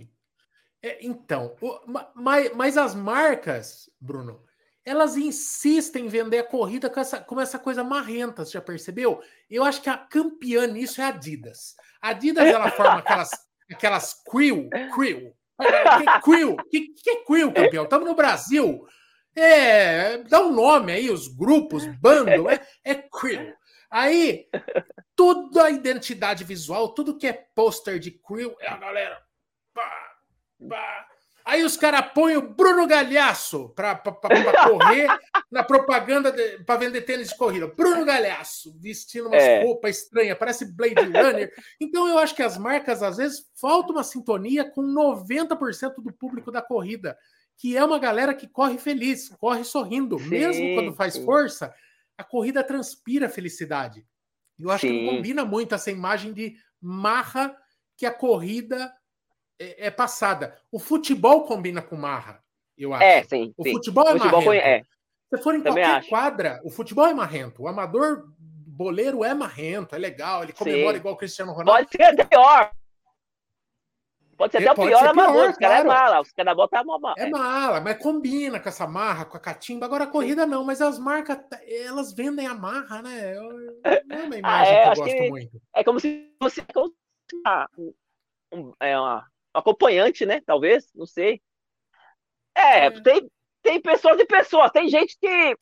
[0.82, 1.80] é, então, o,
[2.14, 4.45] mas, mas as marcas, Bruno,
[4.86, 9.20] elas insistem em vender a corrida com essa, com essa coisa marrenta, você já percebeu?
[9.50, 11.74] Eu acho que a campeã nisso é a Adidas.
[12.00, 13.30] A Adidas, ela forma aquelas,
[13.68, 15.34] aquelas crew, crew.
[15.58, 16.56] Que crew?
[16.70, 17.82] Que, que é crew, campeão?
[17.82, 18.86] Estamos no Brasil.
[19.34, 23.52] É, dá um nome aí, os grupos, bando, é, é crew.
[23.90, 24.46] Aí,
[25.16, 29.20] toda a identidade visual, tudo que é pôster de crew, é a galera.
[29.74, 30.12] Pá,
[30.68, 31.08] pá,
[31.46, 35.06] Aí os caras põem o Bruno Galhaço para correr
[35.48, 36.34] na propaganda
[36.66, 37.68] para vender tênis de corrida.
[37.68, 39.62] Bruno Galhaço, vestindo uma é.
[39.62, 41.52] roupa estranha, parece Blade Runner.
[41.80, 46.50] Então eu acho que as marcas, às vezes, falta uma sintonia com 90% do público
[46.50, 47.16] da corrida,
[47.56, 50.18] que é uma galera que corre feliz, corre sorrindo.
[50.18, 51.24] Sim, Mesmo quando faz sim.
[51.24, 51.72] força,
[52.18, 54.04] a corrida transpira felicidade.
[54.58, 54.92] Eu acho sim.
[54.92, 57.56] que combina muito essa imagem de marra
[57.96, 58.92] que a corrida
[59.58, 60.56] é, é, passada.
[60.70, 62.42] O futebol combina com marra,
[62.76, 63.04] eu acho.
[63.04, 63.54] É, sim.
[63.56, 63.72] O sim.
[63.72, 64.66] futebol é o futebol marrento.
[64.66, 64.82] É.
[65.34, 66.08] Se for em Também qualquer acho.
[66.08, 67.62] quadra, o futebol é marrento.
[67.62, 70.98] O amador boleiro é marrento, é legal, ele comemora sim.
[70.98, 71.72] igual o Cristiano Ronaldo.
[71.72, 72.70] Pode ser até pior.
[74.36, 77.14] Pode ser até o pior amador, os caras é mala, os caras botam a mala.
[77.16, 79.86] É mala, mas combina com essa marra, com a catimba.
[79.86, 83.34] Agora a corrida não, mas as marcas, elas vendem a marra, né?
[83.34, 85.62] Não é uma imagem ah, é, que eu gosto que muito.
[85.74, 86.60] É como se fosse
[88.52, 89.26] um, é uma,
[89.58, 90.40] acompanhante, né?
[90.44, 91.40] Talvez, não sei.
[92.56, 93.30] É, é, tem,
[93.62, 94.70] tem pessoas e pessoas.
[94.70, 95.56] Tem gente que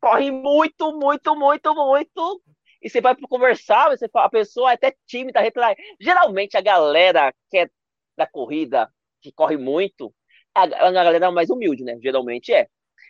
[0.00, 2.42] corre muito, muito, muito, muito.
[2.82, 5.80] E você vai para conversar, você fala, a pessoa é até tímida, retraída.
[6.00, 7.70] Geralmente a galera que é
[8.16, 8.88] da corrida,
[9.20, 10.14] que corre muito,
[10.56, 11.98] é a, a galera mais humilde, né?
[12.02, 12.68] Geralmente é.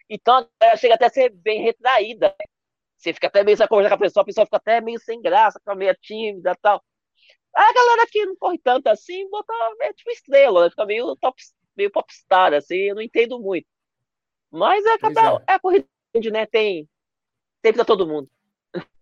[0.09, 2.35] Então a galera chega até a ser bem retraída.
[2.96, 5.20] Você fica até meio, você conversar com a pessoa, a pessoa fica até meio sem
[5.20, 6.83] graça, fica meio tímida e tal.
[7.57, 10.71] A galera que não corre tanto assim, bota é tipo estrela, né?
[10.71, 11.42] Fica meio, top,
[11.75, 13.66] meio popstar, assim, eu não entendo muito.
[14.51, 15.45] Mas é, cada, é.
[15.49, 15.87] é a corrida,
[16.31, 16.45] né?
[16.45, 16.87] Tem.
[17.62, 18.29] Tem pra todo mundo.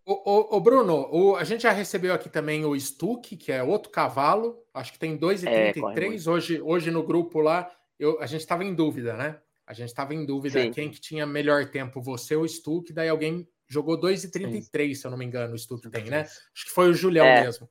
[0.06, 3.60] O, o, o Bruno, o, a gente já recebeu aqui também o Stuck, que é
[3.62, 6.26] outro cavalo, acho que tem 2,33.
[6.26, 9.40] É, hoje, hoje no grupo lá, eu, a gente estava em dúvida, né?
[9.66, 10.70] A gente estava em dúvida Sim.
[10.70, 15.10] quem que tinha melhor tempo, você ou o Stuck, daí alguém jogou 2,33, se eu
[15.10, 16.20] não me engano, o Stuck tem, né?
[16.20, 17.42] Acho que foi o Julião é.
[17.42, 17.68] mesmo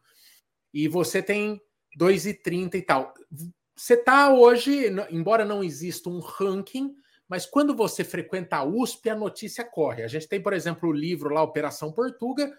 [0.73, 1.61] e você tem
[1.99, 3.13] 2,30 e tal.
[3.75, 6.95] Você está hoje, embora não exista um ranking,
[7.27, 10.03] mas quando você frequenta a USP, a notícia corre.
[10.03, 12.53] A gente tem, por exemplo, o livro lá, Operação Portuga,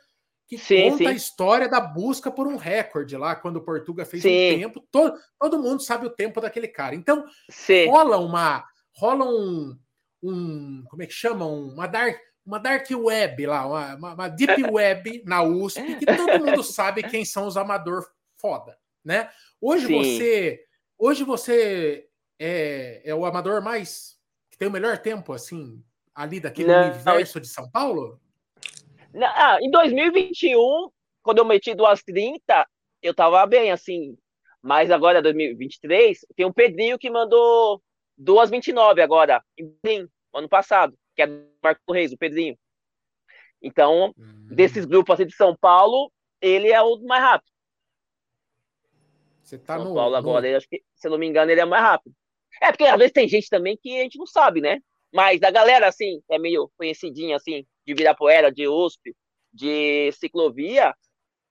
[0.47, 1.07] que sim, conta sim.
[1.07, 4.29] a história da busca por um recorde lá, quando o Portuga fez sim.
[4.29, 4.87] um tempo.
[4.91, 6.95] Todo, todo mundo sabe o tempo daquele cara.
[6.95, 7.25] Então,
[7.89, 8.65] rola uma
[8.97, 9.77] rola um,
[10.23, 11.47] um como é que chama?
[11.47, 16.63] Uma dark, uma dark web lá, uma, uma deep web na USP, que todo mundo
[16.63, 19.31] sabe quem são os amador foda, né?
[19.61, 20.03] Hoje Sim.
[20.03, 20.65] você
[20.99, 24.19] hoje você é, é o amador mais
[24.51, 25.83] que tem o melhor tempo assim
[26.15, 28.21] ali daquele não, universo de São Paulo?
[29.13, 30.91] Não, ah, em 2021,
[31.23, 32.65] quando eu meti 2,30,
[33.03, 34.17] eu tava bem, assim.
[34.63, 37.83] Mas agora, 2023, tem um Pedrinho que mandou
[38.21, 42.59] 2,29 agora, em ano passado, que é do Marco Reis, o Pedrinho.
[43.63, 44.47] Então, hum.
[44.51, 47.51] desses grupos assim de São Paulo, ele é o mais rápido.
[49.43, 49.95] Você tá São no.
[49.95, 50.57] Paulo agora, no...
[50.57, 52.15] acho que, se eu não me engano, ele é mais rápido.
[52.61, 54.79] É, porque às vezes tem gente também que a gente não sabe, né?
[55.13, 59.15] Mas da galera, assim, é meio conhecidinha, assim, de Virapuera, de USP,
[59.53, 60.95] de ciclovia,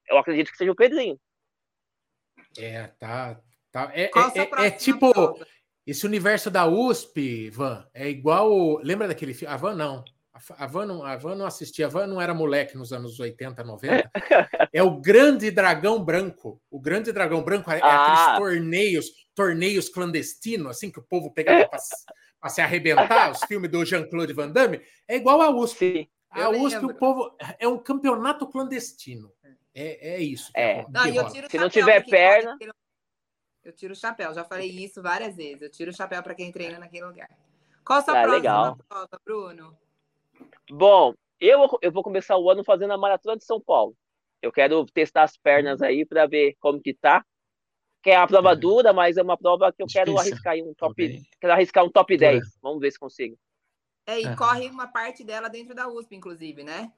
[0.09, 1.19] eu acredito que seja o Pedrinho.
[2.57, 3.41] É, tá.
[3.71, 3.91] tá.
[3.93, 5.11] É, é, é, é tipo.
[5.11, 5.47] Prova?
[5.85, 8.77] Esse universo da USP, Van, é igual.
[8.77, 9.53] Lembra daquele filme?
[9.53, 10.03] A Van não.
[10.57, 13.63] A Van não, a Van não assistia, a Van não era moleque nos anos 80,
[13.63, 14.11] 90.
[14.73, 16.59] É o Grande Dragão Branco.
[16.71, 18.33] O Grande Dragão Branco é, ah.
[18.33, 23.85] aqueles torneios, torneios clandestinos, assim, que o povo pegava para se arrebentar, os filmes do
[23.85, 24.81] Jean-Claude Van Damme.
[25.07, 25.77] É igual a USP.
[25.77, 26.07] Sim.
[26.31, 26.95] A USP, lembro.
[26.95, 27.37] o povo.
[27.59, 29.31] É um campeonato clandestino.
[29.75, 30.51] É, é isso.
[30.55, 30.83] É.
[30.89, 31.03] Não,
[31.49, 32.57] Se não tiver perna.
[33.63, 35.61] Eu tiro o chapéu, já falei isso várias vezes.
[35.61, 37.29] Eu tiro o chapéu para quem treina naquele lugar.
[37.85, 38.77] Qual a sua ah, próxima legal.
[38.87, 39.77] prova, Bruno?
[40.69, 43.95] Bom, eu, eu vou começar o ano fazendo a Maratona de São Paulo.
[44.41, 47.25] Eu quero testar as pernas aí para ver como que tá.
[48.01, 48.59] Que é uma prova uhum.
[48.59, 51.21] dura, mas é uma prova que eu quero arriscar um top.
[51.39, 52.59] Quero arriscar um top 10.
[52.61, 53.37] Vamos ver se consigo.
[54.05, 54.35] É, e uhum.
[54.35, 56.91] corre uma parte dela dentro da USP, inclusive, né?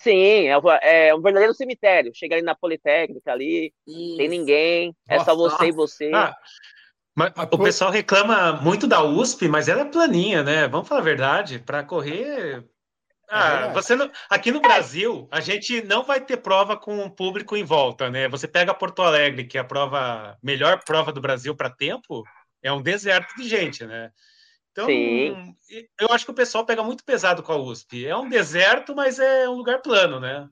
[0.00, 2.10] Sim, é, é um verdadeiro cemitério.
[2.14, 4.16] Chega ali na Politécnica ali, Isso.
[4.16, 5.66] tem ninguém, nossa, é só você nossa.
[5.66, 6.10] e você.
[6.14, 6.34] Ah,
[7.14, 10.66] mas o pessoal reclama muito da USP, mas ela é planinha, né?
[10.68, 12.64] Vamos falar a verdade, para correr.
[13.28, 14.10] Ah, é você não...
[14.30, 18.26] aqui no Brasil, a gente não vai ter prova com o público em volta, né?
[18.28, 22.24] Você pega Porto Alegre, que é a prova melhor prova do Brasil para tempo,
[22.62, 24.10] é um deserto de gente, né?
[24.72, 25.54] Então, Sim.
[26.00, 28.06] eu acho que o pessoal pega muito pesado com a USP.
[28.06, 30.48] É um deserto, mas é um lugar plano, né?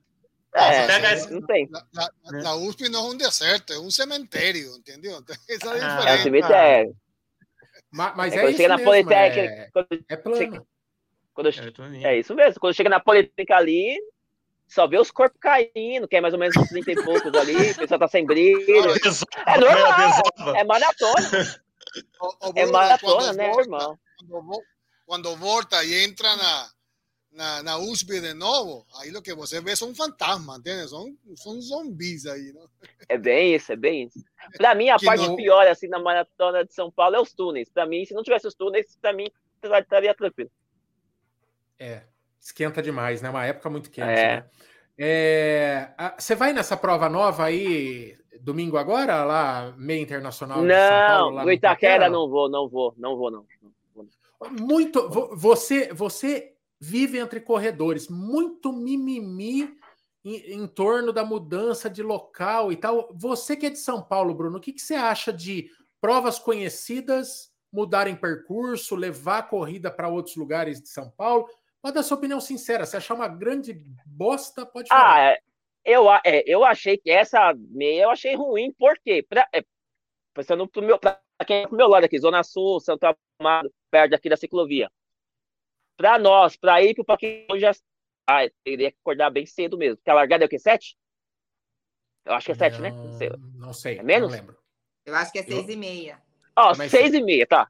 [0.53, 1.69] É, pega não tem.
[1.93, 2.09] Na,
[2.41, 5.23] na, USP não é um deserto, é um cemitério, entendeu?
[5.47, 6.09] Essa é a diferença.
[6.09, 6.95] É um cemitério.
[7.91, 9.69] Mas, mas é, é isso na mesmo, Politécnica, é...
[10.09, 10.37] é plano.
[10.37, 10.63] Chega,
[11.33, 12.59] quando é, é isso mesmo.
[12.59, 13.97] Quando chega na Politécnica ali,
[14.67, 17.71] só vê os corpos caindo, que é mais ou menos uns 30 e poucos ali,
[17.71, 18.93] o pessoal tá sem brilho.
[19.45, 21.61] É normal, é maratona.
[22.55, 23.97] É maratona, né, irmão?
[24.27, 24.63] Quando,
[25.05, 26.69] quando volta e entra na,
[27.31, 30.89] na, na USB de novo, aí o que você vê são fantasmas, entende?
[30.89, 32.53] São, são zumbis aí?
[33.07, 34.19] É bem isso, é bem isso.
[34.57, 35.35] Para mim, a que parte não...
[35.35, 37.69] pior assim na maratona de São Paulo é os túneis.
[37.69, 39.27] Para mim, se não tivesse os túneis, para mim
[39.63, 40.51] estaria tranquilo.
[41.77, 42.03] É,
[42.39, 43.29] esquenta demais, né?
[43.29, 44.07] Uma época muito quente.
[44.07, 44.37] É.
[44.37, 44.49] Né?
[45.01, 50.61] É, você vai nessa prova nova aí domingo agora, lá, meia internacional?
[50.61, 53.45] Não, Paulo, no Itaquera não vou, não vou, não vou, não.
[54.51, 55.09] Muito.
[55.35, 59.77] Você, você vive entre corredores, muito mimimi
[60.23, 63.09] em, em, torno da mudança de local e tal.
[63.13, 67.49] Você que é de São Paulo, Bruno, o que, que você acha de provas conhecidas
[67.71, 71.47] mudarem percurso, levar a corrida para outros lugares de São Paulo?
[71.81, 72.85] Pode dar sua opinião sincera.
[72.85, 73.73] Se achar uma grande
[74.05, 75.15] bosta, pode falar.
[75.15, 75.39] Ah, é,
[75.85, 79.63] eu, é, eu achei que essa meia eu achei ruim, porque pra, é,
[80.33, 80.99] pensando pro meu,
[81.45, 83.05] quem é pro meu lado aqui, Zona Sul, Santo
[83.39, 84.91] Amaro, perto aqui da ciclovia.
[85.95, 87.17] Para nós, para ir para
[87.49, 87.71] o já
[88.27, 89.97] ah, teria que acordar bem cedo mesmo.
[89.97, 90.59] Porque a largada é o quê?
[90.59, 90.97] Sete?
[92.25, 92.91] Eu acho que é sete, né?
[92.91, 93.29] Não sei.
[93.55, 93.97] Não sei.
[93.97, 94.29] É menos?
[94.29, 94.57] Não lembro.
[95.05, 95.73] Eu acho que é seis eu...
[95.73, 96.21] e meia.
[96.55, 97.69] Ó, seis e meia, tá.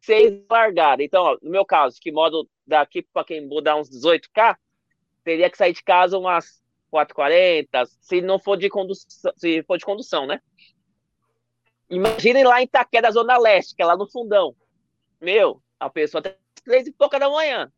[0.00, 1.02] Seis largada.
[1.02, 4.56] Então, ó, no meu caso, que modo daqui para quem mudar uns 18K,
[5.22, 9.84] teria que sair de casa umas 4h40, se não for de condução, se for de
[9.84, 10.40] condução, né?
[11.88, 14.54] Imaginem lá em Itaquera, Zona Leste, que é lá no fundão.
[15.24, 17.72] Meu, a pessoa tem três e pouca da manhã.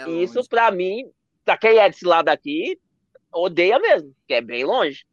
[0.00, 1.10] É isso, para mim,
[1.44, 2.78] pra quem é desse lado aqui,
[3.32, 5.06] odeia mesmo, que é bem longe.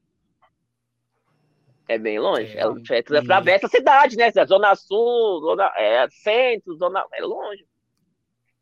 [1.87, 2.57] É bem longe.
[2.57, 4.31] É, é, é atravessa a cidade, né?
[4.45, 7.05] Zona Sul, zona, é, centro, zona.
[7.13, 7.65] É longe.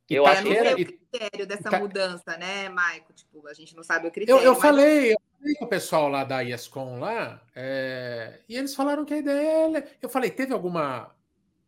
[0.10, 1.80] Eu acho que é o critério dessa tá...
[1.80, 3.14] mudança, né, Maico?
[3.14, 4.42] Tipo, a gente não sabe o critério.
[4.42, 4.62] Eu, eu mas...
[4.62, 8.42] falei, eu falei com o pessoal lá da IESCOM lá, é...
[8.50, 9.88] e eles falaram que a ideia é.
[10.02, 11.10] Eu falei, teve alguma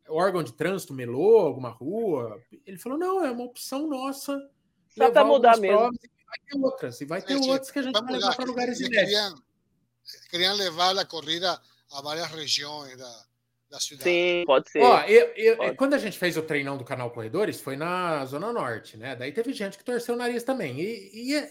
[0.08, 2.42] órgão de trânsito melou alguma rua?
[2.66, 4.40] Ele falou: não, é uma opção nossa.
[4.90, 5.78] Só para mudar mesmo.
[5.78, 8.46] e vai ter outras, e vai ter Gente, outras que a gente vai levar para
[8.46, 9.42] lugares inéditos.
[10.30, 11.60] Queriam, levar a corrida
[11.92, 13.26] a várias regiões da,
[13.70, 14.04] da cidade.
[14.04, 14.82] Sim, pode ser.
[14.82, 15.76] Ó, eu, eu, pode.
[15.76, 19.16] Quando a gente fez o treinão do canal Corredores, foi na Zona Norte, né?
[19.16, 20.80] Daí teve gente que torceu o nariz também.
[20.80, 21.50] E, e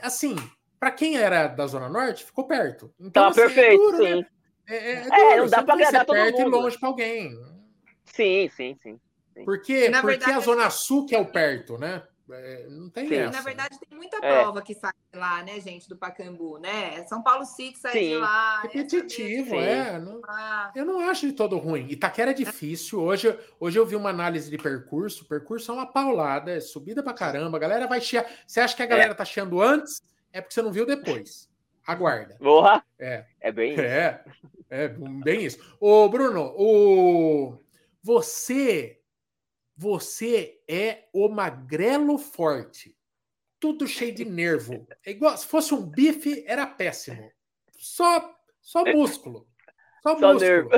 [0.00, 0.34] assim,
[0.78, 2.92] para quem era da Zona Norte, ficou perto.
[2.98, 4.10] Então, tá assim, perfeito, é duro, né?
[4.10, 4.20] sim.
[4.20, 4.26] Né?
[4.66, 6.56] É, é, é, é não dá para agradar todo perto mundo.
[6.56, 7.59] e longe para alguém.
[8.14, 9.00] Sim, sim, sim.
[9.44, 12.02] Porque, Na porque verdade, a Zona Sul que é o perto, né?
[12.32, 13.14] É, não tem Sim.
[13.16, 13.32] essa.
[13.32, 14.20] Na verdade, tem muita é.
[14.20, 17.04] prova que sai lá, né, gente, do Pacaembu, né?
[17.06, 18.08] São Paulo City sai Sim.
[18.10, 18.60] de lá.
[18.62, 19.98] Repetitivo, é.
[19.98, 20.70] Não, ah.
[20.74, 21.86] Eu não acho de todo ruim.
[21.88, 23.00] Itaquera é difícil.
[23.00, 25.24] Hoje, hoje eu vi uma análise de percurso.
[25.24, 27.56] O percurso é uma paulada, é subida pra caramba.
[27.56, 28.26] A galera vai chiar.
[28.46, 29.14] Você acha que a galera é.
[29.14, 30.02] tá chiando antes?
[30.32, 31.48] É porque você não viu depois.
[31.86, 32.36] Aguarda.
[32.38, 32.82] Boa.
[32.98, 33.24] É.
[33.40, 33.80] É bem isso.
[33.80, 34.24] É,
[34.68, 35.76] é bem isso.
[35.80, 37.58] Ô, Bruno, o...
[38.02, 39.00] você
[39.80, 42.94] você é o magrelo forte.
[43.58, 44.86] Tudo cheio de nervo.
[45.06, 47.32] É igual, se fosse um bife, era péssimo.
[47.78, 49.48] Só, só músculo.
[50.02, 50.38] Só, só músculo.
[50.38, 50.68] Nervo.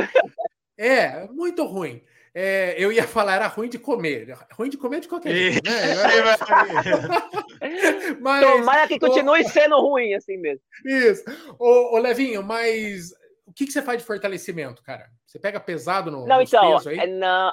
[0.78, 2.00] É, muito ruim.
[2.32, 4.38] É, eu ia falar, era ruim de comer.
[4.52, 5.72] Ruim de comer de qualquer jeito, né?
[8.20, 10.62] mas, Tomara que continue sendo ruim assim mesmo.
[10.84, 11.24] Isso.
[11.58, 13.12] Ô, ô Levinho, mas
[13.52, 15.10] o que, que você faz de fortalecimento, cara?
[15.26, 16.98] Você pega pesado no, não, então, aí?
[16.98, 17.52] É, não,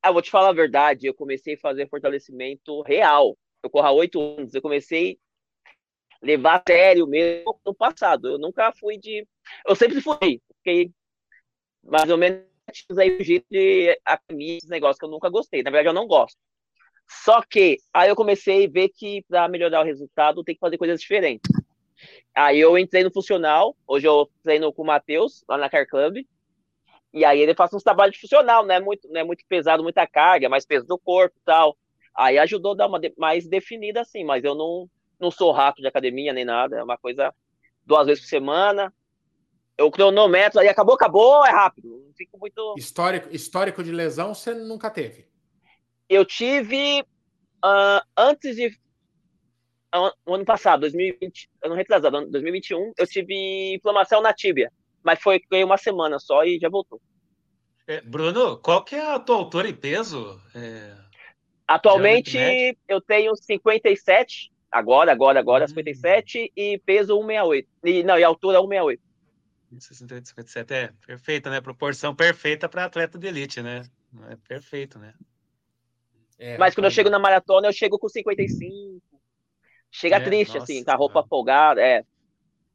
[0.00, 3.36] ah, vou te falar a verdade, eu comecei a fazer fortalecimento real.
[3.60, 5.18] Eu corro há oito anos, eu comecei
[5.66, 8.28] a levar a sério mesmo no passado.
[8.28, 9.26] Eu nunca fui de.
[9.66, 10.92] Eu sempre fui, fiquei
[11.82, 12.46] mais ou menos
[12.96, 15.64] aí o jeito de academia, esse negócio que eu nunca gostei.
[15.64, 16.38] Na verdade, eu não gosto.
[17.24, 20.78] Só que aí eu comecei a ver que para melhorar o resultado tem que fazer
[20.78, 21.50] coisas diferentes.
[22.34, 26.24] Aí eu entrei no funcional, hoje eu treino com o Matheus, lá na Car Club.
[27.12, 30.06] E aí ele faz uns trabalhos funcional, não é muito, não é muito pesado, muita
[30.06, 31.76] carga, mais peso do corpo e tal.
[32.14, 35.80] Aí ajudou a dar uma de, mais definida assim, mas eu não, não sou rato
[35.80, 37.34] de academia nem nada, é uma coisa
[37.84, 38.92] duas vezes por semana.
[39.76, 41.88] Eu cronometro, aí acabou, acabou, é rápido.
[42.06, 42.74] Não fico muito.
[42.76, 45.26] Histórico, histórico de lesão você nunca teve?
[46.08, 47.00] Eu tive
[47.64, 48.78] uh, antes de.
[49.94, 54.70] Uh, ano passado, 2020, ano retrasado, 2021, eu tive inflamação na tíbia
[55.02, 57.00] mas foi uma semana só e já voltou.
[57.86, 60.40] É, Bruno, qual que é a tua altura e peso?
[60.54, 60.94] É...
[61.66, 62.38] Atualmente
[62.88, 65.68] eu tenho 57, agora, agora, agora, hum.
[65.68, 67.68] 57 e peso 168.
[67.84, 69.02] E, não, e altura 168.
[69.78, 71.60] 68, 57, é perfeita, né?
[71.60, 73.82] Proporção perfeita para atleta de elite, né?
[74.28, 75.14] É perfeito, né?
[76.38, 79.00] É, Mas quando eu chego na maratona, eu chego com 55.
[79.90, 81.80] Chega é, triste, nossa, assim, com a roupa folgada.
[81.80, 82.04] É,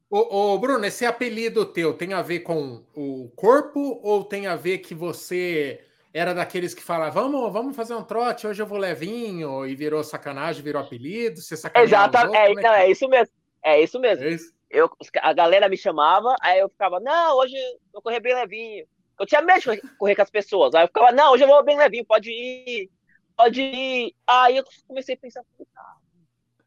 [0.09, 4.55] Ô, ô, Bruno, esse apelido teu tem a ver com o corpo ou tem a
[4.55, 8.77] ver que você era daqueles que falavam, vamos, vamos fazer um trote, hoje eu vou
[8.77, 13.33] levinho, e virou sacanagem, virou apelido, você Exato, é, é, não, é isso mesmo.
[13.61, 14.23] É isso mesmo.
[14.23, 14.53] É isso?
[14.69, 14.89] Eu,
[15.21, 18.85] a galera me chamava, aí eu ficava, não, hoje eu vou correr bem levinho.
[19.19, 20.73] Eu tinha medo de correr com as pessoas.
[20.73, 22.89] Aí eu ficava, não, hoje eu vou bem levinho, pode ir,
[23.35, 24.15] pode ir.
[24.25, 25.41] Aí eu comecei a pensar,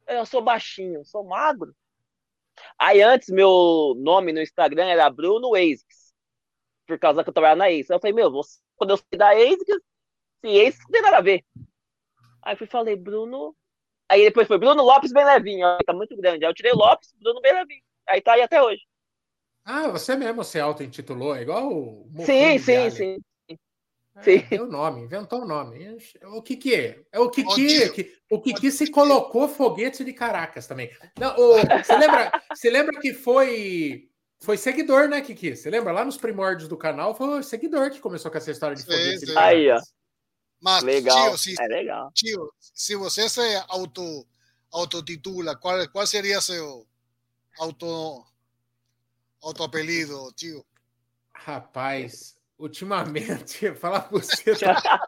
[0.08, 1.74] eu sou baixinho, sou magro.
[2.78, 6.12] Aí antes, meu nome no Instagram era Bruno ASICS,
[6.86, 7.90] por causa que eu trabalhava na ASICS.
[7.90, 9.80] Eu falei, meu, você, quando eu saí da ASICS,
[10.44, 11.44] se ASICS não tem nada a ver.
[12.42, 13.54] Aí eu falei, Bruno.
[14.08, 16.44] Aí depois foi Bruno Lopes bem levinho, ó, tá muito grande.
[16.44, 17.82] Aí eu tirei Lopes, Bruno bem levinho.
[18.08, 18.82] Aí tá aí até hoje.
[19.64, 22.10] Ah, você mesmo se auto-intitulou, é igual o.
[22.24, 23.18] Sim, sim, sim.
[24.50, 25.98] É, o nome, inventou o nome.
[26.24, 27.00] O que que é?
[27.12, 30.90] É o que que, o que que se colocou foguete de Caracas também.
[31.18, 32.42] Não, o, você lembra?
[32.52, 34.08] Você lembra que foi
[34.40, 35.56] foi seguidor, né, Kiki?
[35.56, 38.76] Você lembra lá nos primórdios do canal foi o seguidor que começou com essa história
[38.76, 39.26] de foguete.
[39.26, 39.80] de Aí, ó.
[40.60, 41.28] Mas legal.
[41.30, 42.10] Tio, se, é legal.
[42.14, 44.26] Tio, se você se auto
[44.70, 46.86] autotitula, qual qual seria seu
[47.58, 48.24] auto
[49.42, 50.64] auto apelido, tio?
[51.32, 54.52] Rapaz, ultimamente, falar para você,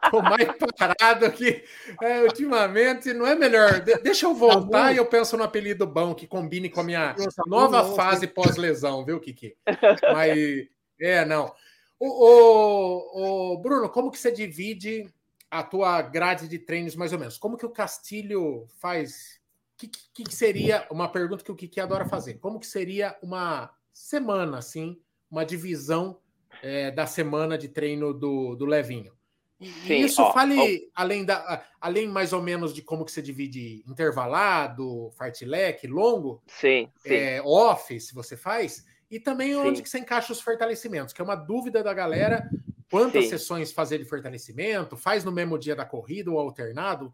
[0.09, 1.63] tô mais parado aqui.
[2.01, 3.81] É, ultimamente, não é melhor.
[3.81, 6.83] De, deixa eu voltar tá e eu penso no apelido bom que combine com a
[6.83, 9.55] minha tá nova bom, fase pós-lesão, viu, Kiki?
[10.13, 10.67] Mas,
[10.99, 11.53] é, não.
[11.99, 15.07] O, o, o, Bruno, como que você divide
[15.49, 17.37] a tua grade de treinos, mais ou menos?
[17.37, 19.39] Como que o Castilho faz?
[19.73, 22.35] O que, que, que seria uma pergunta que o Kiki adora fazer?
[22.35, 24.99] Como que seria uma semana, assim,
[25.29, 26.20] uma divisão
[26.61, 29.13] é, da semana de treino do, do Levinho.
[29.59, 30.57] E Sim, isso ó, fale
[30.87, 31.01] ó.
[31.03, 36.89] além da além mais ou menos de como que você divide intervalado, fartlek, longo, sim,
[36.97, 37.13] sim.
[37.13, 39.57] É, off, se você faz, e também sim.
[39.57, 42.49] onde que você encaixa os fortalecimentos, que é uma dúvida da galera,
[42.89, 43.29] quantas sim.
[43.29, 47.13] sessões fazer de fortalecimento, faz no mesmo dia da corrida ou alternado,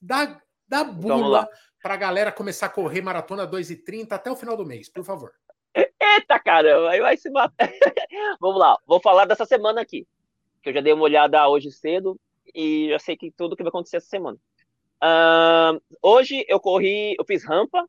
[0.00, 1.46] dá, dá bula
[1.82, 5.32] para a galera começar a correr maratona 2,30 até o final do mês, por favor.
[6.14, 7.68] Eita caramba, aí vai se matar.
[8.40, 10.06] Vamos lá, vou falar dessa semana aqui.
[10.62, 12.18] que eu já dei uma olhada hoje cedo
[12.54, 14.38] e já sei que tudo que vai acontecer essa semana.
[15.02, 17.88] Uh, hoje eu corri, eu fiz rampa,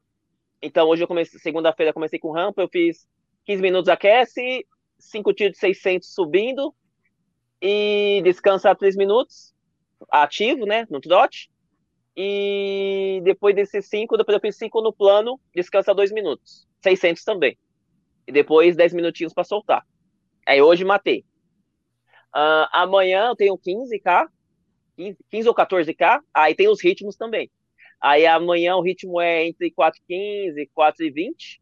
[0.61, 3.07] então hoje eu comecei, segunda-feira comecei com rampa, eu fiz
[3.45, 4.65] 15 minutos aquece,
[4.97, 6.73] 5 tiros de 600 subindo
[7.61, 9.53] e descansa 3 minutos,
[10.09, 11.51] ativo, né, no trote.
[12.15, 17.57] E depois desses 5, depois eu fiz 5 no plano, descansa 2 minutos, 600 também.
[18.27, 19.85] E depois 10 minutinhos para soltar.
[20.47, 21.25] Aí hoje matei.
[22.35, 24.27] Uh, amanhã eu tenho 15k,
[24.97, 27.49] 15, 15 ou 14k, aí tem os ritmos também.
[28.01, 31.59] Aí amanhã o ritmo é entre 4,15 e 4,20,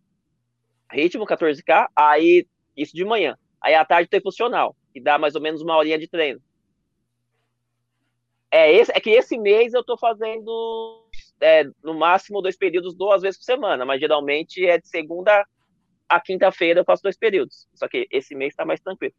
[0.91, 3.37] ritmo 14k, aí isso de manhã.
[3.61, 6.41] Aí à tarde tem funcional, que dá mais ou menos uma horinha de treino.
[8.49, 11.07] É, esse, é que esse mês eu tô fazendo
[11.39, 15.45] é, no máximo dois períodos duas vezes por semana, mas geralmente é de segunda
[16.15, 17.67] a quinta-feira eu faço dois períodos.
[17.73, 19.13] Só que esse mês tá mais tranquilo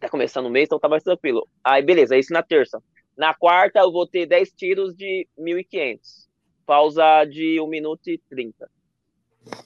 [0.00, 1.46] tá começando o mês, então tá mais tranquilo.
[1.62, 2.82] Aí, beleza, isso na terça.
[3.16, 6.28] Na quarta, eu vou ter 10 tiros de 1.500.
[6.64, 8.68] Pausa de 1 minuto e 30.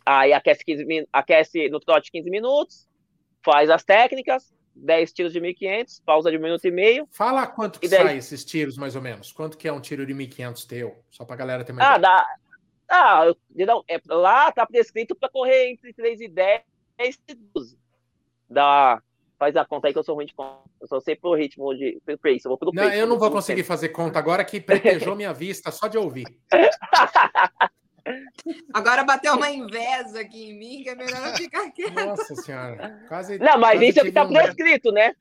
[0.05, 2.89] Aí aquece, 15, aquece no trote 15 minutos,
[3.45, 7.07] faz as técnicas, 10 tiros de 1.500, pausa de 1 minuto e meio.
[7.13, 8.03] Fala quanto que 10...
[8.03, 9.33] sai esses tiros, mais ou menos.
[9.33, 11.05] Quanto que é um tiro de 1.500 teu?
[11.11, 12.27] Só pra galera ter mais Ah, dá...
[12.89, 16.63] Ah, não, é, lá tá prescrito para correr entre 3 e 10
[17.29, 17.79] e 12.
[18.49, 19.03] Dá
[19.39, 20.63] Faz a conta aí que eu sou ruim de conta.
[20.81, 22.43] Eu só sei pro ritmo de pace.
[22.45, 23.69] Eu vou pelo não, eu não vou conseguir tempo.
[23.69, 26.25] fazer conta agora que pretejou minha vista só de ouvir.
[28.75, 31.95] Agora bateu uma inveja aqui em mim, que é melhor ficar quieto.
[31.95, 33.03] Nossa senhora.
[33.09, 35.15] Quase, não, mas isso é o que tá prescrito, né?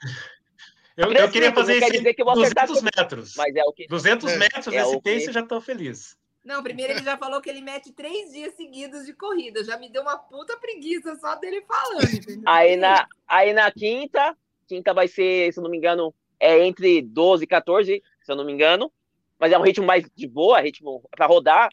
[0.97, 3.36] Eu, eu, queria fazer isso dizer que eu vou 200 metros.
[3.38, 3.88] Mas é o que...
[3.88, 4.38] 200 é.
[4.38, 6.18] metros é esse pace, eu já tô feliz.
[6.44, 9.64] Não, primeiro ele já falou que ele mete três dias seguidos de corrida.
[9.64, 12.44] Já me deu uma puta preguiça só dele falando.
[12.46, 14.36] Aí na, aí na quinta,
[14.68, 18.44] quinta vai ser, se não me engano, é entre 12 e 14, se eu não
[18.44, 18.91] me engano.
[19.39, 21.70] Mas é um ritmo mais de boa, ritmo para rodar.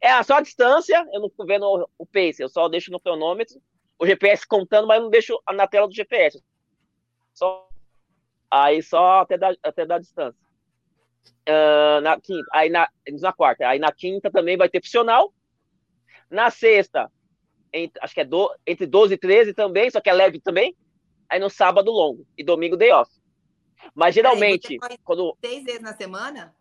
[0.00, 3.60] É só a distância, eu não fico vendo o, pace, eu só deixo no cronômetro,
[3.98, 6.42] o GPS contando, mas não deixo na tela do GPS.
[7.32, 7.68] Só,
[8.50, 10.41] aí só até dar, até dar distância.
[11.48, 12.88] Uh, na quinta, aí na,
[13.20, 15.32] na quarta, aí na quinta também vai ter funcional.
[16.30, 17.10] Na sexta,
[17.72, 20.76] entre, acho que é do, entre 12 e 13 também, só que é leve também.
[21.28, 23.10] Aí no sábado longo e domingo day off.
[23.94, 26.54] Mas geralmente, aí, quando seis vezes na semana?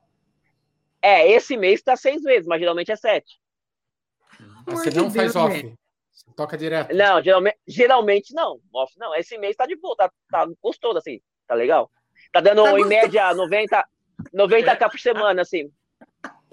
[1.01, 3.39] É, esse mês tá seis vezes, mas geralmente é sete.
[4.65, 5.75] Mas você não faz off.
[6.11, 6.95] Você toca direto.
[6.95, 8.59] Não, geralmente, geralmente não.
[8.73, 9.13] Off não.
[9.15, 11.91] Esse mês tá de boa, tá, tá gostoso assim, tá legal.
[12.31, 13.85] Tá dando tá em média 90,
[14.33, 15.71] 90k por semana, assim.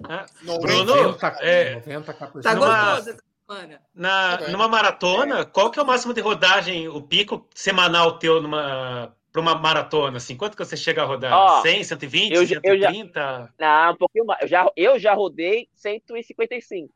[0.07, 0.25] É.
[0.43, 2.85] Bruno, 90, é, 90k por tá semana.
[2.95, 3.81] gostoso essa semana.
[3.93, 8.41] Na, tá numa maratona, qual que é o máximo de rodagem, o pico semanal teu
[8.41, 10.35] numa para uma maratona, assim?
[10.35, 11.33] Quanto que você chega a rodar?
[11.33, 12.63] Ó, 100, 120, eu, 130?
[12.67, 14.41] Eu já, não, um pouquinho mais.
[14.41, 16.91] Eu já, eu já rodei 155.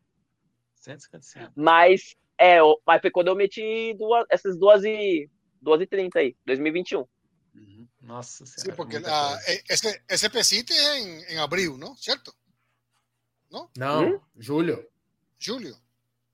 [0.76, 1.52] 155.
[1.56, 5.30] Mas, é, mas foi quando eu meti duas, essas duas e,
[5.62, 7.06] duas e 30 aí, 2021.
[8.04, 8.72] Nossa Senhora.
[8.72, 11.96] Sí, porque la, ese, ese PCIT es en, en, abril, ¿no?
[11.96, 12.34] ¿Cierto?
[13.50, 13.72] ¿No?
[13.78, 14.20] Não, hum?
[14.36, 14.86] julho.
[15.40, 15.76] Julho.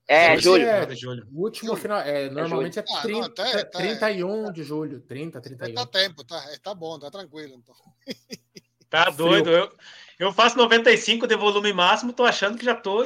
[0.07, 0.65] É, julho.
[0.65, 1.28] É, é julho.
[1.32, 1.82] O último julho.
[1.82, 5.01] final, é, normalmente é, é 30, ah, não, tá, tá, 31 de julho.
[5.01, 5.76] 30, 31.
[5.76, 7.55] Tá tempo, tá, tá bom, tá tranquilo.
[7.55, 7.76] Então.
[8.89, 9.51] Tá doido.
[9.51, 9.72] Eu,
[10.17, 13.03] eu faço 95 de volume máximo, tô achando que já tô,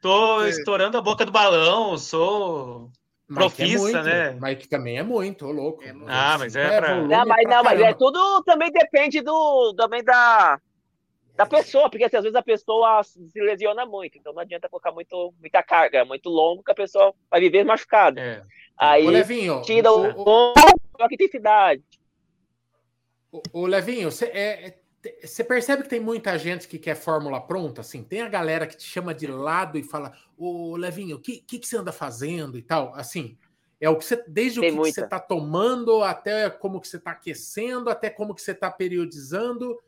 [0.00, 2.90] tô estourando a boca do balão, sou
[3.32, 4.38] Profissa, é né?
[4.40, 5.82] Mas que também é muito, louco.
[5.84, 6.08] É muito.
[6.08, 6.94] Ah, mas é, é pra...
[6.96, 10.58] Não, mas, não, mas é tudo também depende do também da,
[11.36, 14.92] da pessoa, porque assim, às vezes a pessoa se lesiona muito, então não adianta colocar
[14.92, 18.18] muito, muita carga, muito longo, que a pessoa vai viver machucada.
[18.18, 18.42] É.
[18.78, 20.54] Aí Ô, Levinho, tira o, o,
[20.98, 21.82] a intensidade.
[23.30, 24.77] O, o Levinho, você é,
[25.22, 28.02] você percebe que tem muita gente que quer fórmula pronta, assim?
[28.02, 31.58] Tem a galera que te chama de lado e fala, ô Levinho, o que, que,
[31.58, 32.92] que, você anda fazendo e tal?
[32.94, 33.38] Assim,
[33.80, 36.88] é o que você, desde tem o que, que você está tomando, até como que
[36.88, 39.78] você está aquecendo, até como que você está periodizando.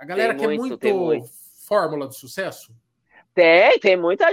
[0.00, 1.28] A galera tem quer muito, muito
[1.66, 2.74] fórmula de sucesso?
[3.34, 4.26] Tem, tem muita.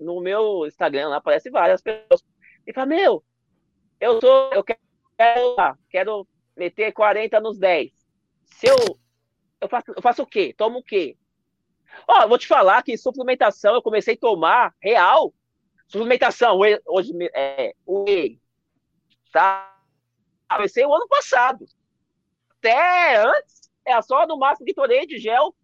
[0.00, 2.24] No meu Instagram lá aparece várias pessoas.
[2.64, 3.24] E fala, meu,
[4.00, 5.56] eu tô, eu quero,
[5.90, 7.92] quero meter 40 nos 10.
[8.44, 8.76] Se eu
[9.60, 10.54] eu faço, eu faço o quê?
[10.56, 11.16] Tomo o quê?
[12.06, 15.32] Ó, eu vou te falar que suplementação eu comecei a tomar real.
[15.86, 18.40] Suplementação, hoje é o whey,
[19.32, 19.74] tá?
[20.50, 21.64] Comecei o ano passado.
[22.58, 25.54] Até antes, é só no máximo de torneio de gel,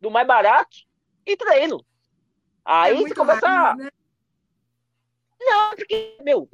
[0.00, 0.76] do mais barato,
[1.24, 1.84] e treino.
[2.64, 3.46] Aí é você começa.
[3.46, 3.90] Rápido, né?
[5.40, 6.48] Não, porque, meu,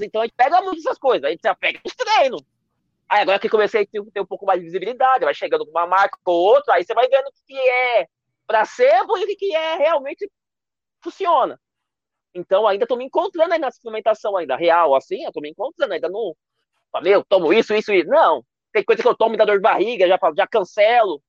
[0.00, 2.42] então a gente pega muito essas coisas, a gente já pega os treinos.
[3.12, 5.86] Aí agora que comecei a ter, um pouco mais de visibilidade, vai chegando com uma
[5.86, 8.08] marca ou outra, aí você vai vendo o que é
[8.46, 10.32] placebo e o que é realmente
[11.04, 11.60] funciona.
[12.34, 15.92] Então ainda tô me encontrando aí na suplementação ainda, real, assim, eu tô me encontrando
[15.92, 16.34] ainda no.
[17.02, 18.08] Meu, tomo isso, isso, isso.
[18.08, 18.42] Não,
[18.72, 21.22] tem coisa que eu tomo me dá dor de barriga, já, já cancelo.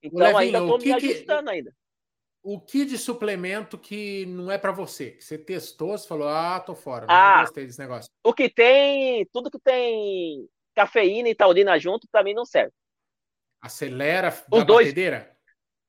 [0.00, 1.50] Então Levinho, ainda tô me ajustando que...
[1.50, 1.72] ainda
[2.40, 5.10] o que de suplemento que não é para você?
[5.10, 8.08] Que você testou, você falou, ah, tô fora, ah, não gostei desse negócio.
[8.22, 12.72] O que tem, tudo que tem cafeína e taurina junto, para mim não serve.
[13.60, 14.86] Acelera Os dois.
[14.86, 15.34] batedeira?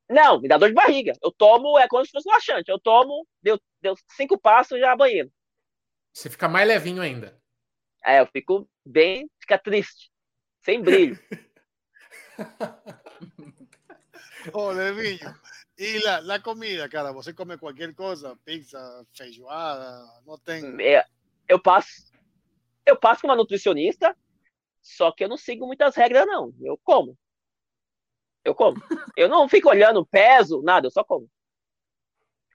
[0.10, 1.14] Não, me dá dor de barriga.
[1.22, 2.72] Eu tomo, é como se fosse laxante.
[2.72, 5.30] Eu tomo, deu, deu cinco passos, já banheiro.
[6.14, 7.38] Você fica mais levinho ainda.
[8.04, 10.10] É, eu fico bem, fica triste,
[10.62, 11.20] sem brilho.
[14.54, 15.36] Ô, Levinho,
[15.78, 20.82] e la, la, comida, cara, você come qualquer coisa, pizza, feijoada, não tem.
[20.82, 21.06] É,
[21.50, 21.90] eu passo,
[22.86, 24.16] eu passo com uma nutricionista,
[24.96, 26.54] só que eu não sigo muitas regras, não.
[26.62, 27.18] Eu como.
[28.44, 28.78] Eu como.
[29.18, 31.30] eu não fico olhando peso, nada, eu só como.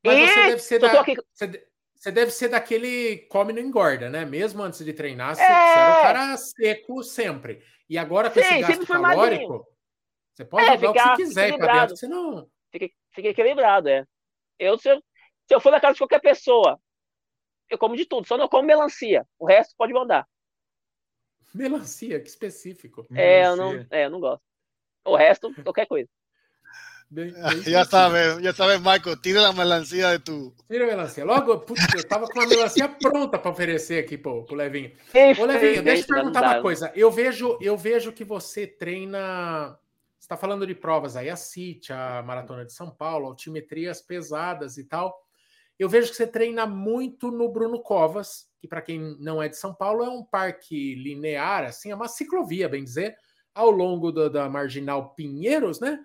[0.04, 1.16] Mas e você deve ser da, aqui...
[1.32, 4.24] você, você, deve ser daquele come não engorda, né?
[4.24, 5.46] Mesmo antes de treinar, você, é...
[5.46, 7.62] você era um cara seco sempre.
[7.88, 9.66] E agora com Sim, esse gasto calórico,
[10.32, 13.88] você pode é, jogar o que você quiser para dentro, você não fica, fica equilibrado,
[13.88, 14.04] é.
[14.58, 14.96] Eu se, eu,
[15.46, 16.80] se eu for na casa de qualquer pessoa,
[17.68, 19.26] eu como de tudo, só não como melancia.
[19.38, 20.26] O resto pode mandar.
[21.54, 23.06] Melancia, que específico.
[23.14, 24.42] É, eu não, é, eu não gosto.
[25.04, 26.08] O resto, qualquer coisa.
[27.10, 27.32] Bem,
[27.62, 30.54] bem já sabe, já sabe, Michael, tira a melancia de tu.
[30.70, 31.24] Tira a melancia.
[31.24, 34.92] Logo, putz, eu tava com a melancia pronta para oferecer aqui pro, pro Levinho.
[35.38, 36.92] Ô, Levinho, deixa eu te perguntar uma coisa.
[36.94, 39.78] Eu vejo, eu vejo que você treina
[40.32, 44.84] está falando de provas aí, a CIT, a Maratona de São Paulo, altimetrias pesadas e
[44.84, 45.21] tal.
[45.82, 49.56] Eu vejo que você treina muito no Bruno Covas, que para quem não é de
[49.56, 53.16] São Paulo é um parque linear, assim, é uma ciclovia, bem dizer,
[53.52, 55.98] ao longo do, da Marginal Pinheiros, né?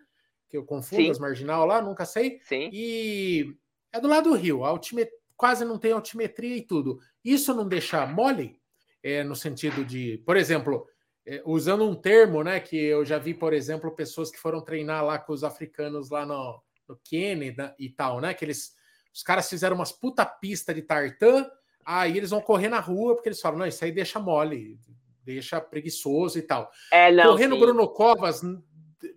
[0.49, 1.11] Que eu confundo Sim.
[1.11, 2.39] as Marginal lá, nunca sei.
[2.41, 2.71] Sim.
[2.73, 3.55] E
[3.93, 5.11] é do lado do rio, altimet...
[5.35, 6.99] quase não tem altimetria e tudo.
[7.23, 8.59] Isso não deixa mole?
[9.03, 10.87] É, no sentido de, por exemplo,
[11.23, 15.05] é, usando um termo, né, que eu já vi, por exemplo, pessoas que foram treinar
[15.05, 16.59] lá com os africanos lá no,
[16.89, 18.75] no Quênia e tal, né, que eles,
[19.17, 21.49] os caras fizeram umas puta pista de tartan,
[21.83, 24.77] aí eles vão correr na rua porque eles falam, não, isso aí deixa mole,
[25.23, 26.69] deixa preguiçoso e tal.
[26.91, 27.59] É, não, Correndo sim.
[27.59, 28.43] Bruno Covas,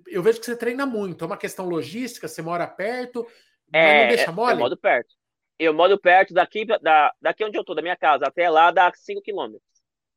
[0.06, 3.26] eu vejo que você treina muito, é uma questão logística, você mora perto,
[3.70, 4.54] é, não deixa mole?
[4.54, 5.14] Eu moro perto.
[5.58, 8.90] Eu moro perto daqui, da, daqui onde eu tô, da minha casa, até lá dá
[8.94, 9.62] 5 quilômetros.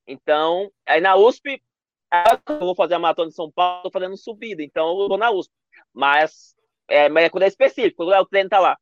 [0.07, 1.61] Então, aí na USP,
[2.47, 5.29] eu vou fazer a maratona de São Paulo, tô fazendo subida, então eu vou na
[5.29, 5.53] USP.
[5.93, 6.55] Mas
[6.87, 8.77] é, mas é quando é específico, quando o treino tá lá,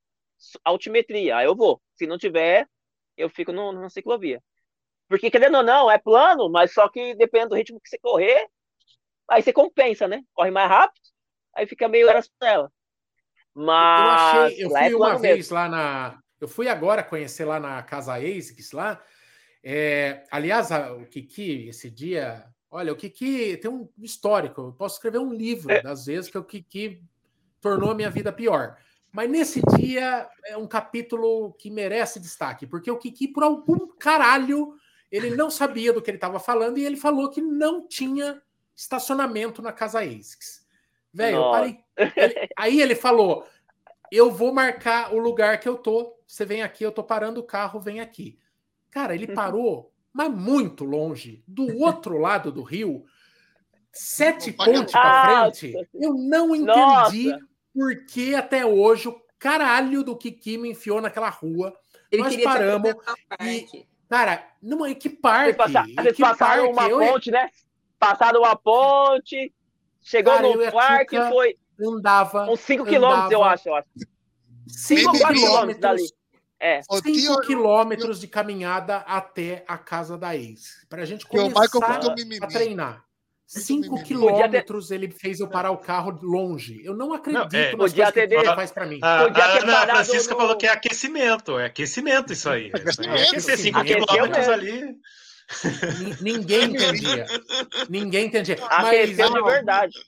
[0.63, 1.81] altimetria, aí eu vou.
[1.95, 2.67] Se não tiver,
[3.17, 4.41] eu fico no, na ciclovia.
[5.07, 8.47] Porque, querendo ou não, é plano, mas só que depende do ritmo que você correr,
[9.29, 10.23] aí você compensa, né?
[10.33, 11.01] Corre mais rápido,
[11.55, 12.71] aí fica meio era dela.
[13.53, 13.99] Mas.
[14.37, 15.55] Eu, achei, eu fui é uma vez mesmo.
[15.55, 16.19] lá na.
[16.39, 19.03] Eu fui agora conhecer lá na Casa ASICS lá.
[19.63, 24.61] É, aliás, o Kiki, esse dia, Olha, o Kiki tem um histórico.
[24.61, 25.81] Eu posso escrever um livro é.
[25.81, 27.03] das vezes que o Kiki
[27.59, 28.77] tornou a minha vida pior.
[29.11, 34.75] Mas nesse dia é um capítulo que merece destaque, porque o Kiki, por algum caralho,
[35.11, 38.41] ele não sabia do que ele estava falando e ele falou que não tinha
[38.75, 40.65] estacionamento na casa ASICS.
[41.13, 41.79] Velho, eu parei.
[42.15, 43.45] Ele, aí ele falou:
[44.09, 46.15] Eu vou marcar o lugar que eu tô.
[46.25, 48.39] Você vem aqui, eu tô parando o carro, vem aqui.
[48.89, 53.05] Cara, ele parou mas muito longe, do outro lado do rio,
[53.91, 57.50] sete pontos para frente, eu não entendi Nossa.
[57.73, 61.73] Por que até hoje o caralho do Kiki me enfiou naquela rua.
[62.11, 62.93] Ele Nós paramos
[63.41, 65.57] e, cara, não é que parque?
[65.95, 66.99] Vocês passaram uma eu...
[66.99, 67.49] ponte, né?
[67.97, 69.53] Passaram uma ponte,
[70.01, 71.57] chegou cara, no parque e foi.
[71.79, 72.49] Andava.
[72.49, 73.87] Uns 5 quilômetros, eu acho, eu acho.
[74.67, 76.03] 5 quilômetros dali.
[76.59, 76.81] É.
[76.83, 80.85] 5 quilômetros de caminhada até a casa da ex.
[80.87, 81.65] Para a gente começar
[82.41, 83.03] a treinar.
[83.59, 84.95] 5 quilômetros ter...
[84.95, 86.81] ele fez eu parar o carro longe.
[86.85, 88.11] Eu não acredito não, é, nas ter...
[88.13, 88.99] que ele faz para mim.
[89.01, 90.39] A, a Ana Francisca no...
[90.39, 91.59] falou que é aquecimento.
[91.59, 92.71] É aquecimento isso aí.
[92.73, 94.95] Aquecer 5 quilômetros ali.
[96.21, 97.25] Ninguém entendia.
[97.89, 98.57] Ninguém entendia.
[98.69, 99.99] Aqueceu de verdade.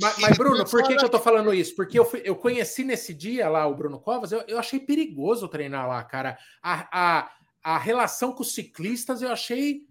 [0.00, 1.74] Mas, mas, Bruno, por que, que eu tô falando isso?
[1.74, 5.48] Porque eu, fui, eu conheci nesse dia lá o Bruno Covas, eu, eu achei perigoso
[5.48, 6.38] treinar lá, cara.
[6.62, 7.30] A, a,
[7.62, 9.82] a relação com os ciclistas eu achei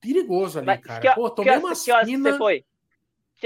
[0.00, 1.00] perigoso ali, mas, cara.
[1.00, 2.32] Que, Pô, tomei uma fina...
[2.32, 2.64] você foi?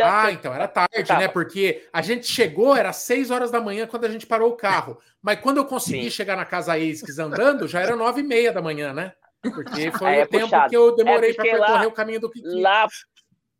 [0.02, 1.28] ah, então era tarde, né?
[1.28, 4.98] Porque a gente chegou, era 6 horas da manhã quando a gente parou o carro.
[5.22, 6.10] Mas quando eu consegui Sim.
[6.10, 9.12] chegar na casa ASICS andando, já era 9 e meia da manhã, né?
[9.40, 10.70] Porque foi é, o tempo puxado.
[10.70, 12.60] que eu demorei é para percorrer lá, o caminho do Kiki.
[12.60, 12.88] Lá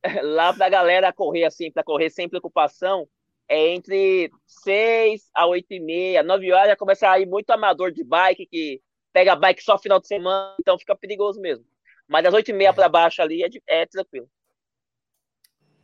[0.23, 3.09] lá pra galera correr assim, para correr sem preocupação,
[3.49, 7.93] é entre 6 a 8 e meia, 9 horas já começa a ir muito amador
[7.93, 8.81] de bike, que
[9.13, 11.65] pega bike só final de semana, então fica perigoso mesmo.
[12.07, 12.73] Mas das 8 e meia é.
[12.73, 14.29] para baixo ali é, é tranquilo.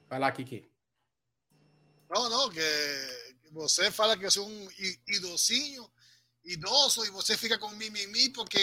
[0.08, 0.68] Vai lá, Kiki.
[2.10, 2.60] Não, não, que
[3.52, 4.68] você fala que é um
[5.06, 5.88] idosinho,
[6.44, 8.58] idoso, e você fica com mimimi porque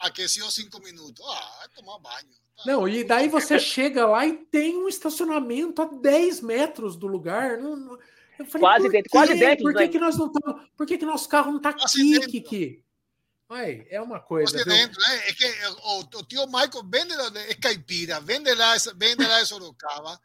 [0.00, 1.24] aqueceu cinco minutos.
[1.24, 2.28] Ah, é tomar banho.
[2.56, 2.62] Tá.
[2.66, 7.58] Não, e daí você chega lá e tem um estacionamento a 10 metros do lugar.
[7.58, 7.96] Não,
[8.58, 9.62] quase dentro, quase dentro.
[9.62, 9.88] Por que, né?
[9.88, 10.68] que nós não estamos?
[10.76, 12.84] Por que, que nosso carro não está aqui, Kiki?
[13.50, 14.52] Ai, é uma coisa.
[14.52, 15.28] Quase dentro, né?
[15.28, 17.14] É que o, o tio Michael vende,
[17.50, 20.20] é caipira, vende lá, vende lá de Sorocaba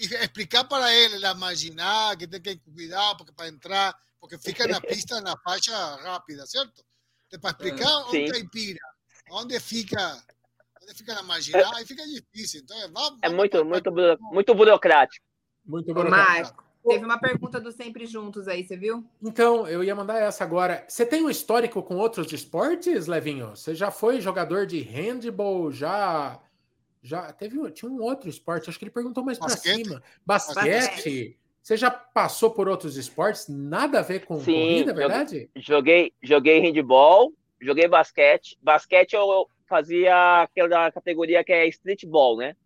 [0.00, 4.66] y explicar para él la marginal, que tiene que cuidar porque para entrar, porque fica
[4.66, 6.82] na pista na faixa rápida, certo?
[7.26, 8.80] Então, para explicar ah, onde caipira,
[9.30, 10.24] onde fica,
[10.82, 12.62] onde fica na marginal, aí fica difícil.
[12.62, 15.24] Então, vamos, é muito, muito, muito burocrático.
[15.64, 16.56] Muito burocrático.
[16.56, 19.04] Marco, teve uma pergunta do Sempre Juntos aí, você viu?
[19.22, 20.84] Então, eu ia mandar essa agora.
[20.88, 23.50] Você tem um histórico com outros esportes, Levinho?
[23.50, 26.40] Você já foi jogador de handball, já
[27.02, 30.02] já teve tinha um outro esporte, acho que ele perguntou mais para cima.
[30.24, 31.38] Basquete.
[31.62, 33.46] Você já passou por outros esportes?
[33.48, 35.50] Nada a ver com Sim, corrida, é verdade?
[35.56, 38.58] Joguei, joguei handball, joguei basquete.
[38.62, 42.56] Basquete eu fazia aquela categoria que é streetball, né?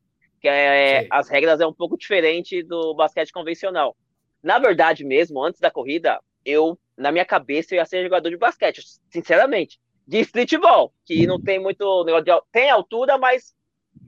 [0.40, 3.96] Que é, as regras é um pouco diferente do basquete convencional.
[4.44, 8.36] Na verdade mesmo, antes da corrida, eu na minha cabeça eu ia ser jogador de
[8.36, 13.56] basquete, sinceramente, de streetball, que não tem muito negócio de, tem altura, mas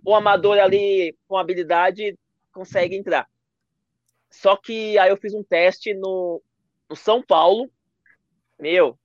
[0.05, 2.19] o amador ali com habilidade
[2.53, 3.27] consegue entrar.
[4.31, 6.43] Só que aí eu fiz um teste no,
[6.91, 7.71] no São Paulo,
[8.59, 8.99] meu,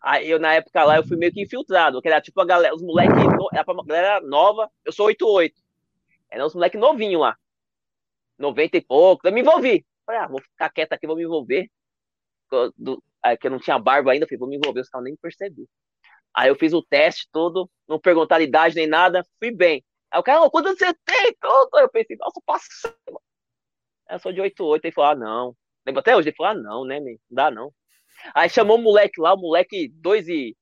[0.00, 2.74] aí eu na época lá eu fui meio que infiltrado, que era tipo a galera,
[2.74, 3.14] os moleques,
[3.52, 5.54] era pra galera nova, eu sou 88,
[6.30, 7.36] eram os moleques novinhos lá,
[8.38, 11.70] 90 e pouco, eu me envolvi, falei, ah, vou ficar quieto aqui, vou me envolver,
[12.76, 15.16] do, aí, que eu não tinha barba ainda, falei, vou me envolver, os caras nem
[15.16, 15.68] perceberam.
[16.34, 19.84] Aí eu fiz o teste todo, não perguntaram idade nem nada, fui bem.
[20.10, 21.34] Aí o cara, oh, quando você tem?
[21.40, 21.78] Todo?
[21.78, 23.22] Eu pensei, nossa, passou.
[24.08, 24.84] Eu sou de 88.
[24.84, 25.56] Ele falou, ah, não.
[25.86, 26.28] Lembra até hoje?
[26.28, 27.10] Ele falou, ah, não, né, man?
[27.10, 27.74] não dá não.
[28.34, 30.56] Aí chamou o moleque lá, o moleque dois e.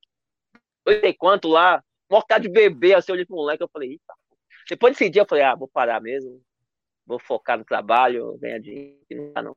[0.84, 4.00] Dois e quanto lá, morta de bebê, assim, eu olhei pro moleque, eu falei.
[4.68, 6.42] Depois desse dia eu falei, ah, vou parar mesmo.
[7.06, 9.56] Vou focar no trabalho, ganhar dinheiro, não dá não.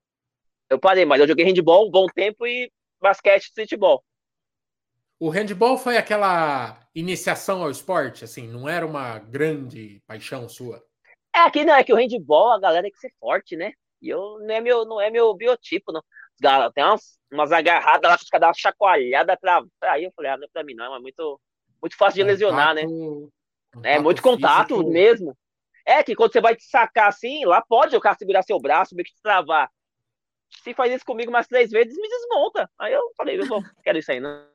[0.70, 2.72] Eu parei, mas eu joguei handball um bom tempo e
[3.02, 4.04] basquete e futebol.
[5.20, 10.82] O handball foi aquela iniciação ao esporte, assim, não era uma grande paixão sua?
[11.36, 13.74] É, aqui não, é que o handball, a galera tem que ser forte, né?
[14.02, 16.02] E eu não é meu, não é meu biotipo, não.
[16.40, 19.62] Galera, tem umas, umas agarradas lá, fica dar uma chacoalhada pra.
[19.84, 21.40] Aí eu falei, ah, não é pra mim, não, é muito,
[21.82, 22.84] muito fácil de lesionar, né?
[23.84, 24.90] É muito contato físico.
[24.90, 25.38] mesmo.
[25.90, 28.94] É que quando você vai te sacar assim, lá pode o cara segurar seu braço,
[28.94, 29.72] meio que te travar.
[30.64, 32.70] Se faz isso comigo mais três vezes, me desmonta.
[32.78, 34.46] Aí eu falei, eu não quero isso aí, não.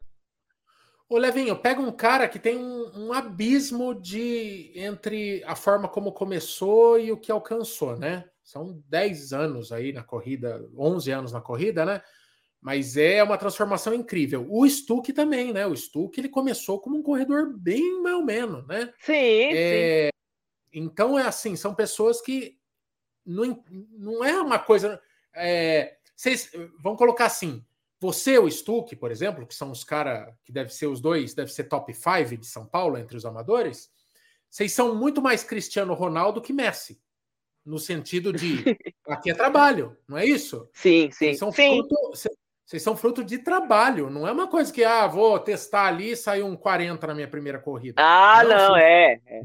[1.08, 6.12] Ô, Levinho, pega um cara que tem um, um, abismo de entre a forma como
[6.12, 8.24] começou e o que alcançou, né?
[8.44, 12.00] São 10 anos aí na corrida, 11 anos na corrida, né?
[12.60, 14.46] Mas é uma transformação incrível.
[14.48, 15.66] O Stuck também, né?
[15.66, 18.92] O Stuck ele começou como um corredor bem mais ou menos, né?
[19.00, 20.13] Sim, é, sim.
[20.74, 22.58] Então é assim, são pessoas que
[23.24, 23.62] não,
[23.92, 25.00] não é uma coisa.
[25.32, 26.50] É, vocês
[26.82, 27.64] vão colocar assim:
[28.00, 31.52] você, o Stuck, por exemplo, que são os caras que devem ser os dois, deve
[31.52, 33.90] ser top 5 de São Paulo entre os amadores,
[34.50, 37.00] vocês são muito mais Cristiano Ronaldo que Messi.
[37.64, 38.62] No sentido de
[39.08, 40.68] aqui é trabalho, não é isso?
[40.74, 41.26] Sim, sim.
[41.26, 41.78] Vocês são, sim.
[41.78, 41.96] Fruto,
[42.66, 46.16] vocês são fruto de trabalho, não é uma coisa que, ah, vou testar ali e
[46.16, 48.02] saiu um 40 na minha primeira corrida.
[48.02, 49.40] Ah, não, não é, é.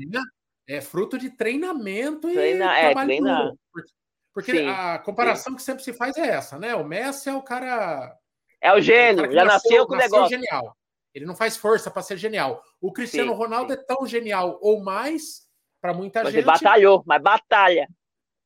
[0.70, 3.52] É fruto de treinamento Treina, e é, treinar.
[3.74, 3.92] Porque,
[4.34, 5.56] porque a comparação sim.
[5.56, 6.76] que sempre se faz é essa, né?
[6.76, 8.16] O Messi é o cara
[8.62, 10.30] é o gênio, já nasceu, nasceu com o negócio.
[10.30, 10.76] Genial.
[11.14, 12.62] Ele não faz força para ser genial.
[12.80, 13.80] O Cristiano sim, Ronaldo sim.
[13.80, 15.48] é tão genial ou mais
[15.82, 16.44] para muita mas gente.
[16.44, 17.88] Ele batalhou, mas batalha.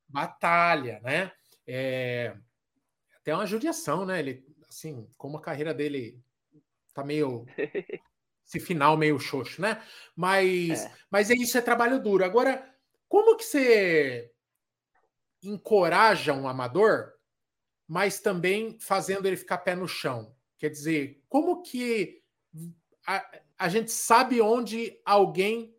[0.08, 1.32] Batalha, né?
[1.68, 2.36] É...
[3.20, 4.20] Até uma judiação, né?
[4.20, 6.22] Ele, assim, como a carreira dele
[6.94, 7.46] tá meio.
[8.58, 9.82] esse final meio xoxo, né?
[10.16, 10.92] Mas é.
[11.10, 12.24] mas é isso, é trabalho duro.
[12.24, 12.64] Agora,
[13.08, 14.32] como que você
[15.44, 17.14] encoraja um amador
[17.88, 20.36] mas também fazendo ele ficar pé no chão.
[20.58, 22.22] Quer dizer, como que
[23.06, 23.24] a,
[23.58, 25.76] a gente sabe onde alguém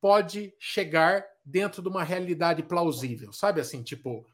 [0.00, 3.60] pode chegar dentro de uma realidade plausível, sabe?
[3.60, 4.24] Assim, tipo,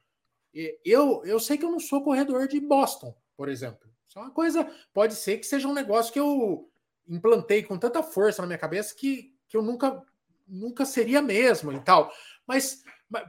[0.85, 3.91] eu, eu sei que eu não sou corredor de Boston, por exemplo.
[4.07, 6.71] Isso é uma coisa, pode ser que seja um negócio que eu
[7.09, 10.03] implantei com tanta força na minha cabeça que, que eu nunca,
[10.47, 12.13] nunca seria mesmo e tal.
[12.47, 12.83] Mas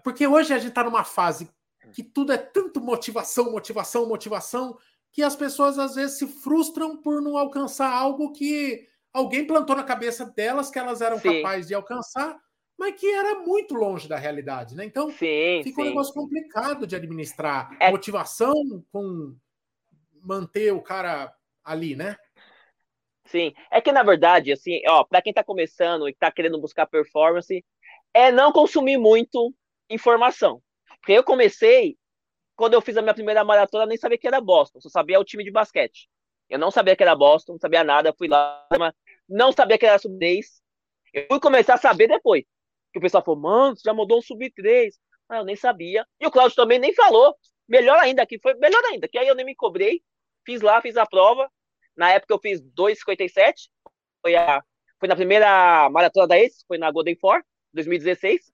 [0.04, 1.50] Porque hoje a gente está numa fase
[1.94, 4.78] que tudo é tanto motivação, motivação, motivação,
[5.12, 9.84] que as pessoas às vezes se frustram por não alcançar algo que alguém plantou na
[9.84, 11.42] cabeça delas que elas eram sim.
[11.42, 12.38] capazes de alcançar,
[12.78, 14.84] mas que era muito longe da realidade, né?
[14.84, 15.82] Então sim, fica sim.
[15.82, 17.92] um negócio complicado de administrar é...
[17.92, 18.54] motivação
[18.92, 19.36] com
[20.22, 22.18] manter o cara ali, né?
[23.26, 26.86] Sim, é que na verdade, assim, ó, para quem tá começando e tá querendo buscar
[26.86, 27.66] performance,
[28.14, 29.54] é não consumir muito
[29.90, 30.62] informação.
[31.00, 31.98] Porque eu comecei,
[32.56, 35.24] quando eu fiz a minha primeira maratona, nem sabia que era Boston, só sabia o
[35.24, 36.08] time de basquete.
[36.50, 38.66] Eu não sabia que era Boston, não sabia nada, fui lá,
[39.28, 40.62] não sabia que era sub 3.
[41.14, 42.44] Eu fui começar a saber depois.
[42.94, 44.96] Que o pessoal falou, mano, você já mudou um sub 3.
[45.28, 46.06] Ah, eu nem sabia.
[46.20, 47.36] E o Claudio também nem falou.
[47.68, 50.04] Melhor ainda, que foi melhor ainda, que aí eu nem me cobrei,
[50.46, 51.50] fiz lá, fiz a prova.
[51.96, 53.70] Na época eu fiz 2,57.
[54.22, 54.64] Foi, a,
[55.00, 57.44] foi na primeira maratona da ACE, foi na Golden Four,
[57.74, 58.52] 2016.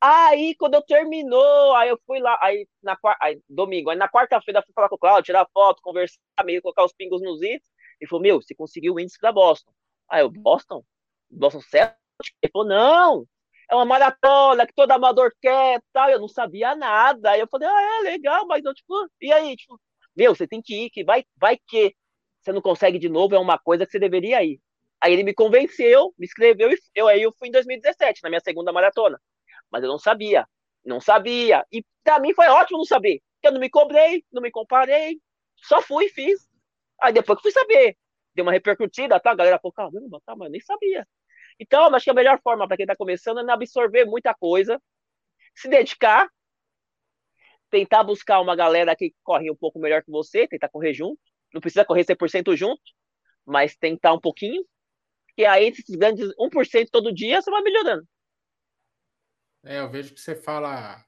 [0.00, 4.62] Aí, quando eu terminou, aí eu fui lá, aí na aí, domingo, aí na quarta-feira
[4.62, 7.68] fui falar com o Claudio, tirar foto, conversar meio, colocar os pingos nos itens.
[8.00, 9.72] Ele falou, meu, você conseguiu o índice da Boston.
[10.08, 10.84] Aí eu, Boston?
[11.28, 11.96] Boston certo?
[12.42, 13.26] Ele falou, não,
[13.70, 16.08] é uma maratona que todo amador quer tal.
[16.10, 17.32] Eu não sabia nada.
[17.32, 19.56] Aí eu falei, ah, é legal, mas eu, tipo, e aí?
[19.56, 19.80] Tipo,
[20.18, 21.94] meu, você tem que ir, que vai, vai que
[22.42, 24.60] você não consegue de novo, é uma coisa que você deveria ir.
[25.00, 28.40] Aí ele me convenceu, me escreveu e eu aí eu fui em 2017, na minha
[28.40, 29.20] segunda maratona.
[29.70, 30.44] Mas eu não sabia,
[30.84, 31.64] não sabia.
[31.70, 33.22] E para mim foi ótimo não saber.
[33.42, 35.20] Eu não me cobrei, não me comparei,
[35.56, 36.48] só fui e fiz.
[37.00, 37.96] Aí depois que fui saber,
[38.34, 39.30] deu uma repercutida, tá?
[39.30, 41.06] A galera falou, caramba, tá, mas eu nem sabia.
[41.60, 44.80] Então, acho que a melhor forma para quem está começando é absorver muita coisa,
[45.54, 46.28] se dedicar,
[47.70, 51.20] tentar buscar uma galera que corre um pouco melhor que você, tentar correr junto.
[51.52, 52.82] Não precisa correr 100% junto,
[53.44, 54.64] mas tentar um pouquinho.
[55.36, 58.06] E aí, esses grandes 1% todo dia, você vai melhorando.
[59.64, 61.04] É, eu vejo que você fala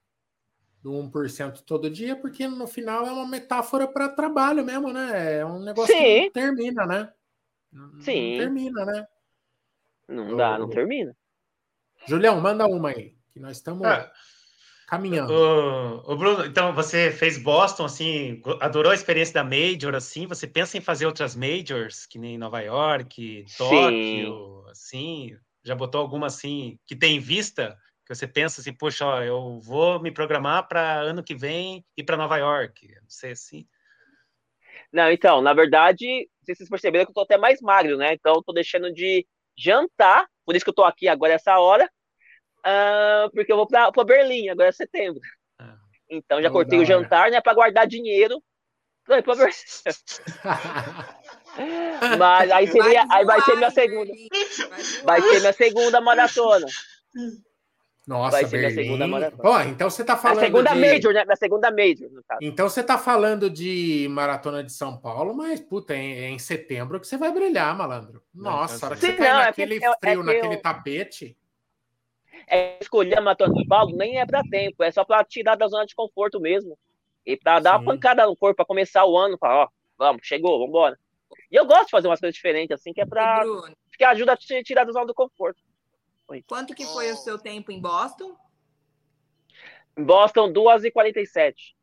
[0.81, 5.39] do 1% todo dia, porque no final é uma metáfora para trabalho mesmo, né?
[5.39, 6.01] É um negócio Sim.
[6.01, 7.13] que não termina, né?
[7.71, 8.31] Não, Sim.
[8.31, 9.07] Não termina, né?
[10.07, 11.15] Não dá, não termina.
[12.05, 14.11] Julião, manda uma aí, que nós estamos ah,
[14.91, 15.33] caminhando.
[15.33, 20.45] O, o, Bruno, então você fez Boston, assim, adorou a experiência da Major, assim, você
[20.45, 26.77] pensa em fazer outras Majors, que nem Nova York, Tóquio, assim, já botou alguma, assim,
[26.85, 30.99] que tem em vista, que você pensa assim, poxa, ó, eu vou me programar para
[30.99, 33.65] ano que vem ir para Nova York, não sei assim.
[34.91, 38.13] Não, então, na verdade, vocês perceberam que eu tô até mais magro, né?
[38.13, 39.25] Então, eu tô deixando de
[39.57, 41.89] jantar, por isso que eu tô aqui agora essa hora,
[42.65, 45.21] uh, porque eu vou para Berlim, agora é setembro.
[45.59, 45.75] Ah,
[46.09, 48.41] então já cortei o jantar, né, para guardar dinheiro
[49.05, 49.53] pra ir pra Berlim.
[52.17, 54.11] Mas aí seria, vai aí vai ser minha segunda.
[55.03, 56.65] Vai, vai ser minha segunda maratona.
[58.07, 58.73] Nossa, vai ser Berlim.
[58.73, 59.43] minha segunda maratona.
[59.43, 60.39] Pô, então você tá falando.
[60.39, 60.79] A segunda de...
[60.79, 61.25] Major, né?
[61.25, 62.39] Minha segunda Major, no caso.
[62.41, 67.07] Então você tá falando de maratona de São Paulo, mas, puta, é em setembro que
[67.07, 68.23] você vai brilhar, malandro.
[68.33, 70.61] Nossa, a hora que você cai naquele é frio, é naquele eu...
[70.61, 71.37] tapete.
[72.47, 75.85] É escolher de São Paulo nem é pra tempo, é só pra tirar da zona
[75.85, 76.77] de conforto mesmo.
[77.25, 79.67] E pra dar uma pancada no corpo, pra começar o ano, falar, ó,
[79.97, 80.97] vamos, chegou, vambora.
[81.51, 83.43] E eu gosto de fazer umas coisas diferentes, assim, que é pra.
[83.97, 85.61] que ajuda a te tirar da zona do conforto.
[86.27, 86.43] Oi.
[86.47, 88.35] Quanto que foi o seu tempo em Boston?
[89.97, 91.75] Em Boston, 2h47.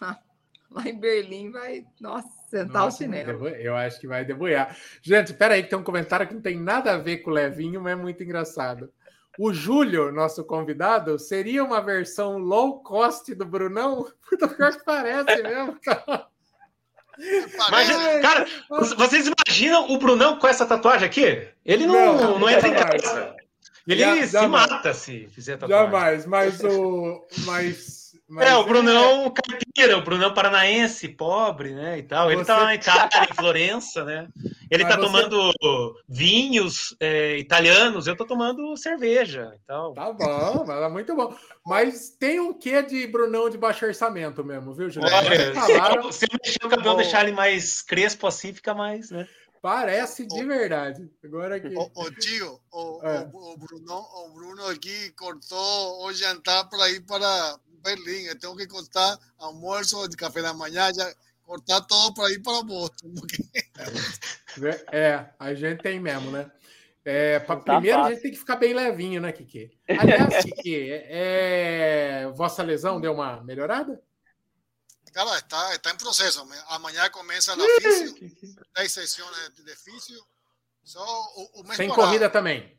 [0.70, 1.86] Lá em Berlim vai.
[2.00, 3.48] Nossa, sentar Nossa, o chinelo.
[3.48, 4.76] Eu acho que vai deboiar.
[5.00, 7.34] Gente, espera aí, que tem um comentário que não tem nada a ver com o
[7.34, 8.92] Levinho, mas é muito engraçado.
[9.38, 14.06] O Júlio, nosso convidado, seria uma versão low cost do Brunão?
[14.28, 16.26] Puta, pior que parece mesmo, cara.
[17.18, 21.48] Imagina, cara, vocês imaginam o Brunão com essa tatuagem aqui?
[21.64, 23.34] Ele não, não, não entra em casa.
[23.86, 25.86] Ele já, se mata se fizer tatuagem.
[25.86, 27.24] Jamais, mas o.
[27.46, 29.30] Mas, mas é, o Brunão é...
[29.30, 31.98] caipira, o Brunão paranaense, pobre, né?
[31.98, 32.30] E tal.
[32.30, 34.28] Ele tá lá na Itália, em Florença, né?
[34.70, 35.06] Ele mas tá você...
[35.06, 35.52] tomando
[36.08, 39.52] vinhos é, italianos, eu tô tomando cerveja.
[39.62, 39.94] Então...
[39.94, 41.36] Tá bom, mas é muito bom.
[41.64, 45.32] Mas tem um quê de Brunão de baixo orçamento mesmo, viu, Juliano?
[45.32, 46.10] É, falaram...
[46.10, 49.28] Se eu mexer o cabelo, deixar ele mais crespo assim, fica mais, né?
[49.66, 51.10] Parece de verdade.
[51.24, 51.74] Agora aqui.
[51.74, 53.28] O, o tio, o, é.
[53.32, 58.24] o, o, Bruno, o Bruno aqui cortou o jantar para ir para Berlim.
[58.24, 61.14] Eu tenho que cortar almoço de café da manhã, já
[61.44, 63.14] cortar todo para ir para Boston.
[63.14, 63.44] Porque...
[64.90, 66.50] É, a gente tem mesmo, né?
[67.04, 68.10] É, pra, tá primeiro fácil.
[68.10, 69.70] a gente tem que ficar bem levinho, né, Kiki?
[69.88, 74.02] Aliás, Kiki, é, vossa lesão deu uma melhorada?
[75.12, 76.46] Cara, está, está en proceso.
[76.68, 78.14] Amanhã começa na fisio,
[78.74, 80.22] 10 sessões de fisio.
[80.82, 82.78] Só o, o Sem corrida também.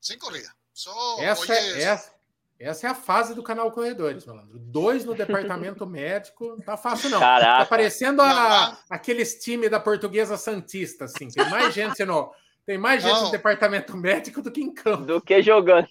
[0.00, 0.52] Sem corrida.
[0.74, 2.12] Só essa, hoje é, essa,
[2.58, 4.58] Essa é a fase do canal Corredores, malandro.
[4.58, 7.18] Dois no departamento médico, não tá fácil, não.
[7.18, 7.64] Caraca.
[7.64, 11.28] Tá parecendo a, aqueles times da portuguesa Santista, assim.
[11.28, 12.32] Tem mais gente no,
[12.64, 13.24] tem mais gente não.
[13.24, 15.04] no departamento médico do que em campo.
[15.04, 15.88] Do que jogando.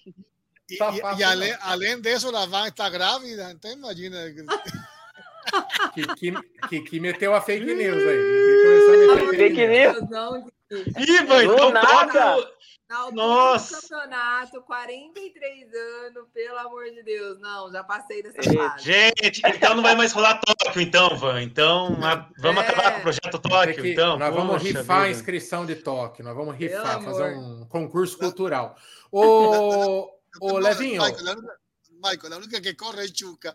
[0.70, 4.18] E, tá fácil, e além, além disso, a Van está grávida, então imagina.
[5.92, 6.32] Que, que,
[6.68, 9.36] que, que, meteu a fake news aí.
[9.36, 10.52] Fake news?
[10.96, 12.36] Ih, mãe, então nada.
[12.92, 13.76] Na Nossa.
[13.76, 17.40] do campeonato, 43 anos, pelo amor de Deus.
[17.40, 18.84] Não, já passei dessa fase.
[18.84, 21.42] Gente, então não vai mais rolar Tóquio, então, Van.
[21.42, 21.96] Então,
[22.38, 22.66] vamos é.
[22.66, 24.18] acabar com o projeto Tóquio, então.
[24.18, 28.76] Nós vamos rifar a inscrição de Tóquio, nós vamos rifar, fazer um concurso cultural.
[29.10, 31.02] Ô, ô Levinho.
[31.02, 31.36] Michael,
[32.02, 33.54] Michael, a única que corre é Chuca.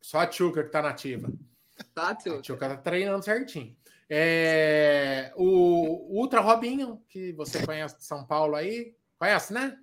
[0.00, 1.28] Só a Chuca que tá nativa.
[1.94, 3.76] Tá, a Chuca tá treinando certinho.
[4.08, 9.78] É, o Ultra Robinho, que você conhece de São Paulo aí, conhece, né?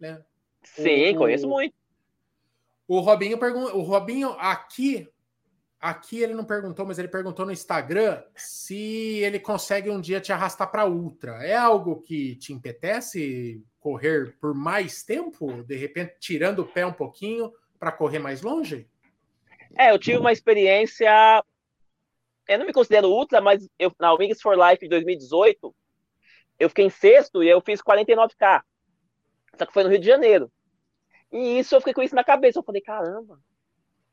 [0.63, 1.76] Sim, o, conheço muito.
[2.88, 5.09] O Robinho pergunta, o Robinho aqui,
[5.80, 10.32] aqui ele não perguntou, mas ele perguntou no Instagram se ele consegue um dia te
[10.32, 11.43] arrastar para Ultra.
[11.43, 16.93] É algo que te empetece correr por mais tempo, de repente tirando o pé um
[16.93, 18.88] pouquinho para correr mais longe?
[19.78, 21.43] É, eu tive uma experiência
[22.47, 25.75] eu não me considero ultra, mas eu, na Wings for Life de 2018,
[26.59, 28.61] eu fiquei em sexto e eu fiz 49K.
[29.57, 30.51] Só que foi no Rio de Janeiro.
[31.31, 32.59] E isso eu fiquei com isso na cabeça.
[32.59, 33.39] Eu falei, caramba,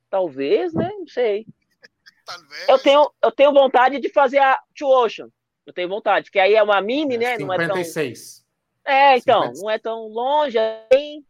[0.09, 0.91] talvez, né?
[0.99, 1.47] Não sei.
[2.25, 2.69] Talvez.
[2.69, 5.29] Eu tenho, eu tenho vontade de fazer a Two Ocean.
[5.67, 7.37] Eu tenho vontade, que aí é uma mini, né?
[7.37, 8.45] 56.
[8.85, 8.95] Não é, tão...
[8.95, 9.63] é então, 56.
[9.63, 10.59] não é tão longe.
[10.59, 11.25] Assim.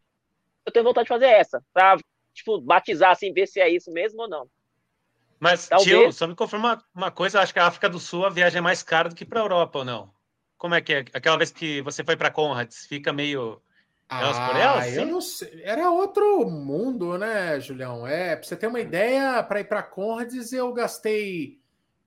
[0.64, 1.62] Eu tenho vontade de fazer essa.
[1.72, 1.96] Pra,
[2.32, 4.48] tipo, batizar, assim, ver se é isso mesmo ou não.
[5.40, 5.88] Mas, Talvez.
[5.88, 8.60] tio, só me confirma uma coisa, acho que a África do Sul a viagem é
[8.60, 10.12] mais cara do que para a Europa, ou não?
[10.58, 11.04] Como é que é?
[11.14, 13.62] Aquela vez que você foi para Conrads, fica meio
[14.10, 14.84] elas ah, por elas?
[14.86, 15.00] Sim?
[15.00, 15.62] Eu não sei.
[15.64, 18.06] Era outro mundo, né, Julião?
[18.06, 21.58] É, para você ter uma ideia, para ir para Conrads eu gastei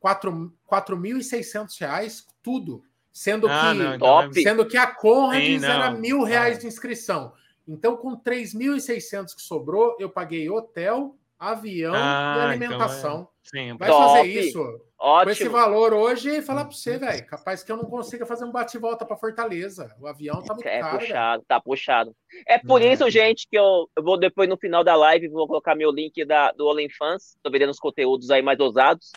[0.03, 2.83] 4.600 reais, tudo.
[3.11, 6.59] Sendo, ah, que, não, então é sendo que a Conrads sim, era mil reais ah.
[6.61, 7.33] de inscrição.
[7.67, 11.15] Então, com 3.600 que sobrou, eu paguei hotel,
[11.51, 13.11] avião ah, e alimentação.
[13.11, 13.33] Então é...
[13.43, 14.17] Sim, Vai top.
[14.17, 15.23] fazer isso Ótimo.
[15.25, 18.45] com esse valor hoje e falar para você, velho, capaz que eu não consiga fazer
[18.45, 19.93] um bate-volta para Fortaleza.
[19.99, 20.95] O avião tá muito é caro.
[20.95, 21.45] É puxado, véio.
[21.47, 22.15] tá puxado.
[22.47, 22.93] É por é.
[22.93, 26.23] isso, gente, que eu, eu, vou depois no final da live vou colocar meu link
[26.23, 29.11] da, do OnlyFans, tô vendendo os conteúdos aí mais ousados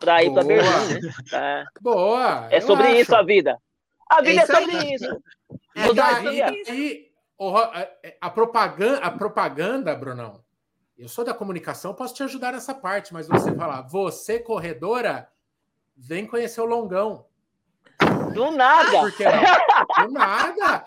[0.00, 1.12] para ir para Berlim, né?
[1.32, 1.64] É.
[1.80, 2.48] Boa.
[2.50, 2.96] É sobre acho.
[2.96, 3.58] isso a vida.
[4.10, 4.94] A vida é, é sobre aí.
[4.94, 5.22] isso.
[5.76, 7.08] É, e, e,
[8.20, 10.42] a propaganda, a propaganda, Brunão,
[10.98, 15.30] eu sou da comunicação, posso te ajudar nessa parte, mas você falar, você, corredora,
[15.96, 17.24] vem conhecer o Longão.
[18.34, 19.00] Do nada!
[19.00, 20.06] Por que não?
[20.06, 20.84] Do nada!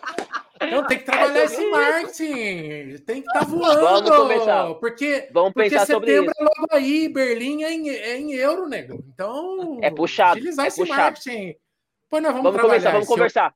[0.61, 3.79] Então tem que trabalhar é esse marketing, tem que estar tá voando.
[3.79, 4.75] Vamos começar.
[4.75, 8.67] Porque, Vamos porque pensar setembro sobre é logo aí, Berlim é em, é em euro,
[8.67, 9.03] nego.
[9.07, 11.01] Então, é puxado, utilizar é esse puxado.
[11.01, 11.55] marketing.
[12.09, 13.53] Pois nós vamos, vamos conversar, vamos conversar.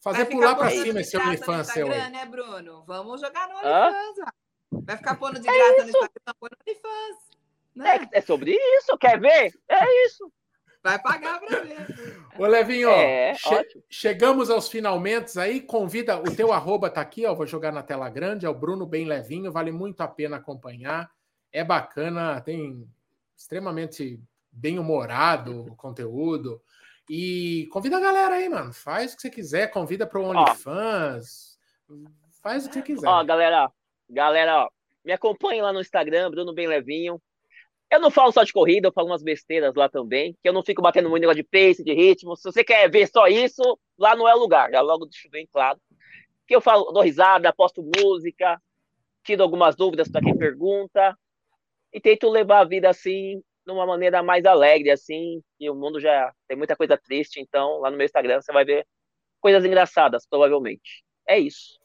[0.00, 1.88] Fazer pular para cima esse OnlyFans seu.
[1.88, 2.84] né, Bruno?
[2.86, 4.32] Vamos jogar no OnlyFans.
[4.82, 7.34] Vai ficar pondo de é graça é no Instagram, põe no OnlyFans.
[7.74, 8.08] Né?
[8.12, 9.52] É, é sobre isso, quer ver?
[9.68, 10.32] É isso.
[10.82, 11.86] Vai pagar para ver.
[12.38, 15.62] Ô, Levinho, é, che chegamos aos finalmente aí.
[15.62, 17.34] Convida, o teu arroba tá aqui, ó.
[17.34, 21.10] Vou jogar na tela grande, é o Bruno Bem Levinho, vale muito a pena acompanhar.
[21.50, 22.86] É bacana, tem
[23.34, 24.20] extremamente
[24.52, 26.60] bem humorado o conteúdo.
[27.08, 28.72] E convida a galera aí, mano.
[28.72, 31.58] Faz o que você quiser, convida para o OnlyFans.
[32.42, 33.08] Faz o que você quiser.
[33.08, 33.72] Ó, galera,
[34.08, 34.68] Galera, ó,
[35.04, 37.20] me acompanhe lá no Instagram, Bruno Bem Levinho.
[37.90, 40.62] Eu não falo só de corrida, eu falo umas besteiras lá também, que eu não
[40.62, 42.36] fico batendo muito negócio de pace, de ritmo.
[42.36, 44.70] Se você quer ver só isso, lá não é lugar.
[44.70, 45.78] Já logo deixo bem claro.
[46.46, 48.60] Que eu falo, dou risada, posto música,
[49.22, 51.16] tiro algumas dúvidas para quem pergunta
[51.92, 56.00] e tento levar a vida assim, de uma maneira mais alegre, assim, e o mundo
[56.00, 58.86] já tem muita coisa triste, então lá no meu Instagram você vai ver
[59.40, 61.04] coisas engraçadas, provavelmente.
[61.26, 61.78] É isso.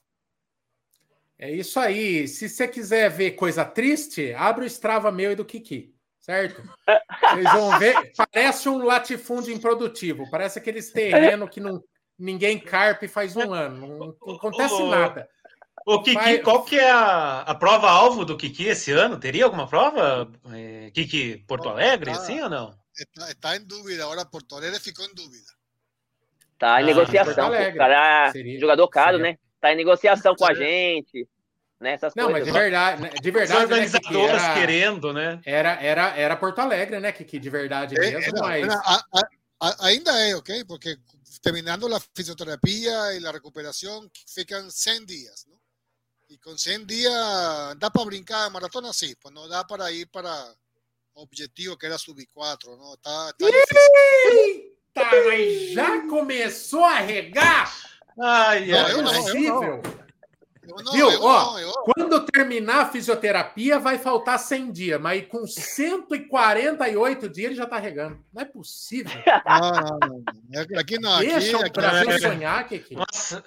[1.39, 2.27] É isso aí.
[2.27, 6.61] Se você quiser ver coisa triste, abre o Strava meu e do Kiki, certo?
[7.31, 8.11] Vocês vão ver.
[8.17, 10.29] Parece um latifúndio improdutivo.
[10.29, 11.81] Parece aqueles terrenos que não,
[12.17, 13.87] ninguém carpe faz um ano.
[13.87, 15.29] Não, não acontece nada.
[15.85, 16.37] O Kiki, Vai...
[16.39, 19.17] qual que é a, a prova-alvo do Kiki esse ano?
[19.17, 20.29] Teria alguma prova?
[20.51, 22.77] É, Kiki Porto Alegre, tá, assim ou não?
[22.93, 24.03] Está, está em dúvida.
[24.03, 25.47] Agora Porto Alegre ficou em dúvida.
[26.57, 27.47] Tá em ah, negociação.
[27.47, 29.31] O cara, seria, jogador caro, seria.
[29.31, 29.39] né?
[29.59, 31.27] Tá em negociação com a gente,
[31.79, 31.93] né?
[31.93, 32.47] Essas não, coisas.
[32.47, 33.57] mas de verdade, né, de verdade.
[33.57, 35.41] Os organizadoras né, querendo, né?
[35.45, 37.11] Era, era, era Porto Alegre, né?
[37.11, 38.69] Que, que de verdade é, mesmo, é, mas.
[38.69, 39.27] A, a,
[39.61, 40.63] a, ainda é, ok?
[40.65, 40.97] Porque
[41.41, 45.59] terminando a fisioterapia e a recuperação, ficam 100 dias, não?
[46.29, 50.55] Y con 100 días da para brincar maratona, sí, pues no da para ir para
[51.13, 52.93] objetivo que era subir 4, ¿no?
[52.93, 54.77] Está, está difícil.
[55.25, 57.73] mas já começou a regar?
[58.21, 59.81] Ai, ai, não, é possível.
[59.81, 59.99] Não,
[60.91, 61.09] Viu?
[61.09, 61.71] Eu Ó, não, eu...
[61.71, 67.77] Quando terminar a fisioterapia, vai faltar 100 dias, mas com 148 dias ele já tá
[67.77, 68.19] regando.
[68.33, 69.11] Não é possível.
[69.45, 70.23] Não, não, não.
[70.77, 71.19] Aqui não.
[71.19, 72.95] Deixa aqui, o Brasil aqui, sonhar, Kiki.
[72.95, 73.43] Nossa,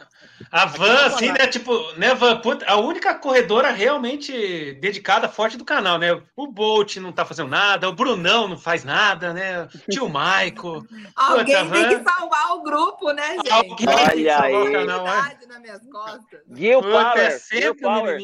[0.52, 1.48] a Van, assim, né?
[1.48, 2.40] Tipo, né, Van?
[2.66, 6.22] A única corredora realmente dedicada, forte do canal, né?
[6.36, 9.68] O Bolt não tá fazendo nada, o Brunão não faz nada, né?
[9.90, 10.86] Tio Maico.
[11.16, 11.88] Alguém Puta, tem Van...
[11.88, 13.50] que salvar o grupo, né, gente?
[13.50, 14.54] Alguém Olha tem que salvar aí.
[14.54, 16.40] o canal, nas minhas costas.
[16.52, 17.18] Gil Power.
[17.18, 18.20] É sempre Girl Power.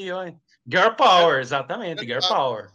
[0.70, 2.68] Girl Power, exatamente, Girl Power.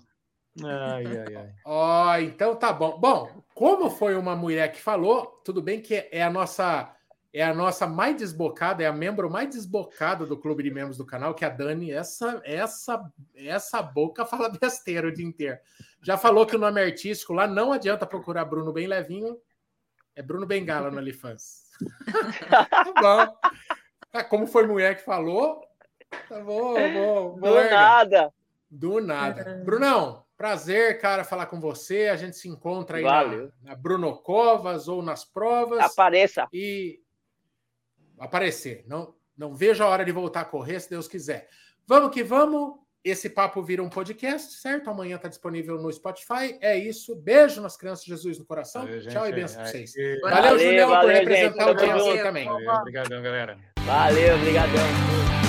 [0.63, 1.49] Ai, ai, ai.
[1.65, 2.99] Ó, oh, então tá bom.
[2.99, 6.95] Bom, como foi uma mulher que falou, tudo bem que é a nossa
[7.35, 11.05] é a nossa mais desbocada, é a membro mais desbocada do clube de membros do
[11.05, 11.91] canal, que é a Dani.
[11.91, 15.57] Essa essa essa boca fala besteira o dia inteiro.
[16.01, 19.37] Já falou que o nome artístico lá não adianta procurar Bruno bem levinho.
[20.15, 21.71] É Bruno Bengala no Alifans.
[22.69, 23.37] tá bom.
[24.13, 25.63] Ah, como foi mulher que falou,
[26.29, 27.35] Tá bom, bom.
[27.39, 28.33] Do nada.
[28.69, 29.41] Do nada.
[29.41, 29.63] É.
[29.63, 32.07] Brunão, prazer, cara, falar com você.
[32.07, 35.79] A gente se encontra aí na, na, Bruno Covas ou nas provas.
[35.79, 36.47] Apareça.
[36.51, 36.99] E
[38.19, 38.83] aparecer.
[38.87, 41.47] Não, não vejo a hora de voltar a correr, se Deus quiser.
[41.85, 42.81] Vamos que vamos.
[43.03, 44.89] Esse papo vira um podcast, certo?
[44.89, 46.57] Amanhã está disponível no Spotify.
[46.61, 47.13] É isso.
[47.17, 48.83] Beijo nas crianças de Jesus no coração.
[48.83, 49.93] Valeu, Tchau e benção para vocês.
[49.93, 52.49] Valeu, valeu Julião, por representar gente, o dia também.
[52.49, 53.57] Obrigadão, galera.
[53.85, 55.42] Valeu, obrigadão.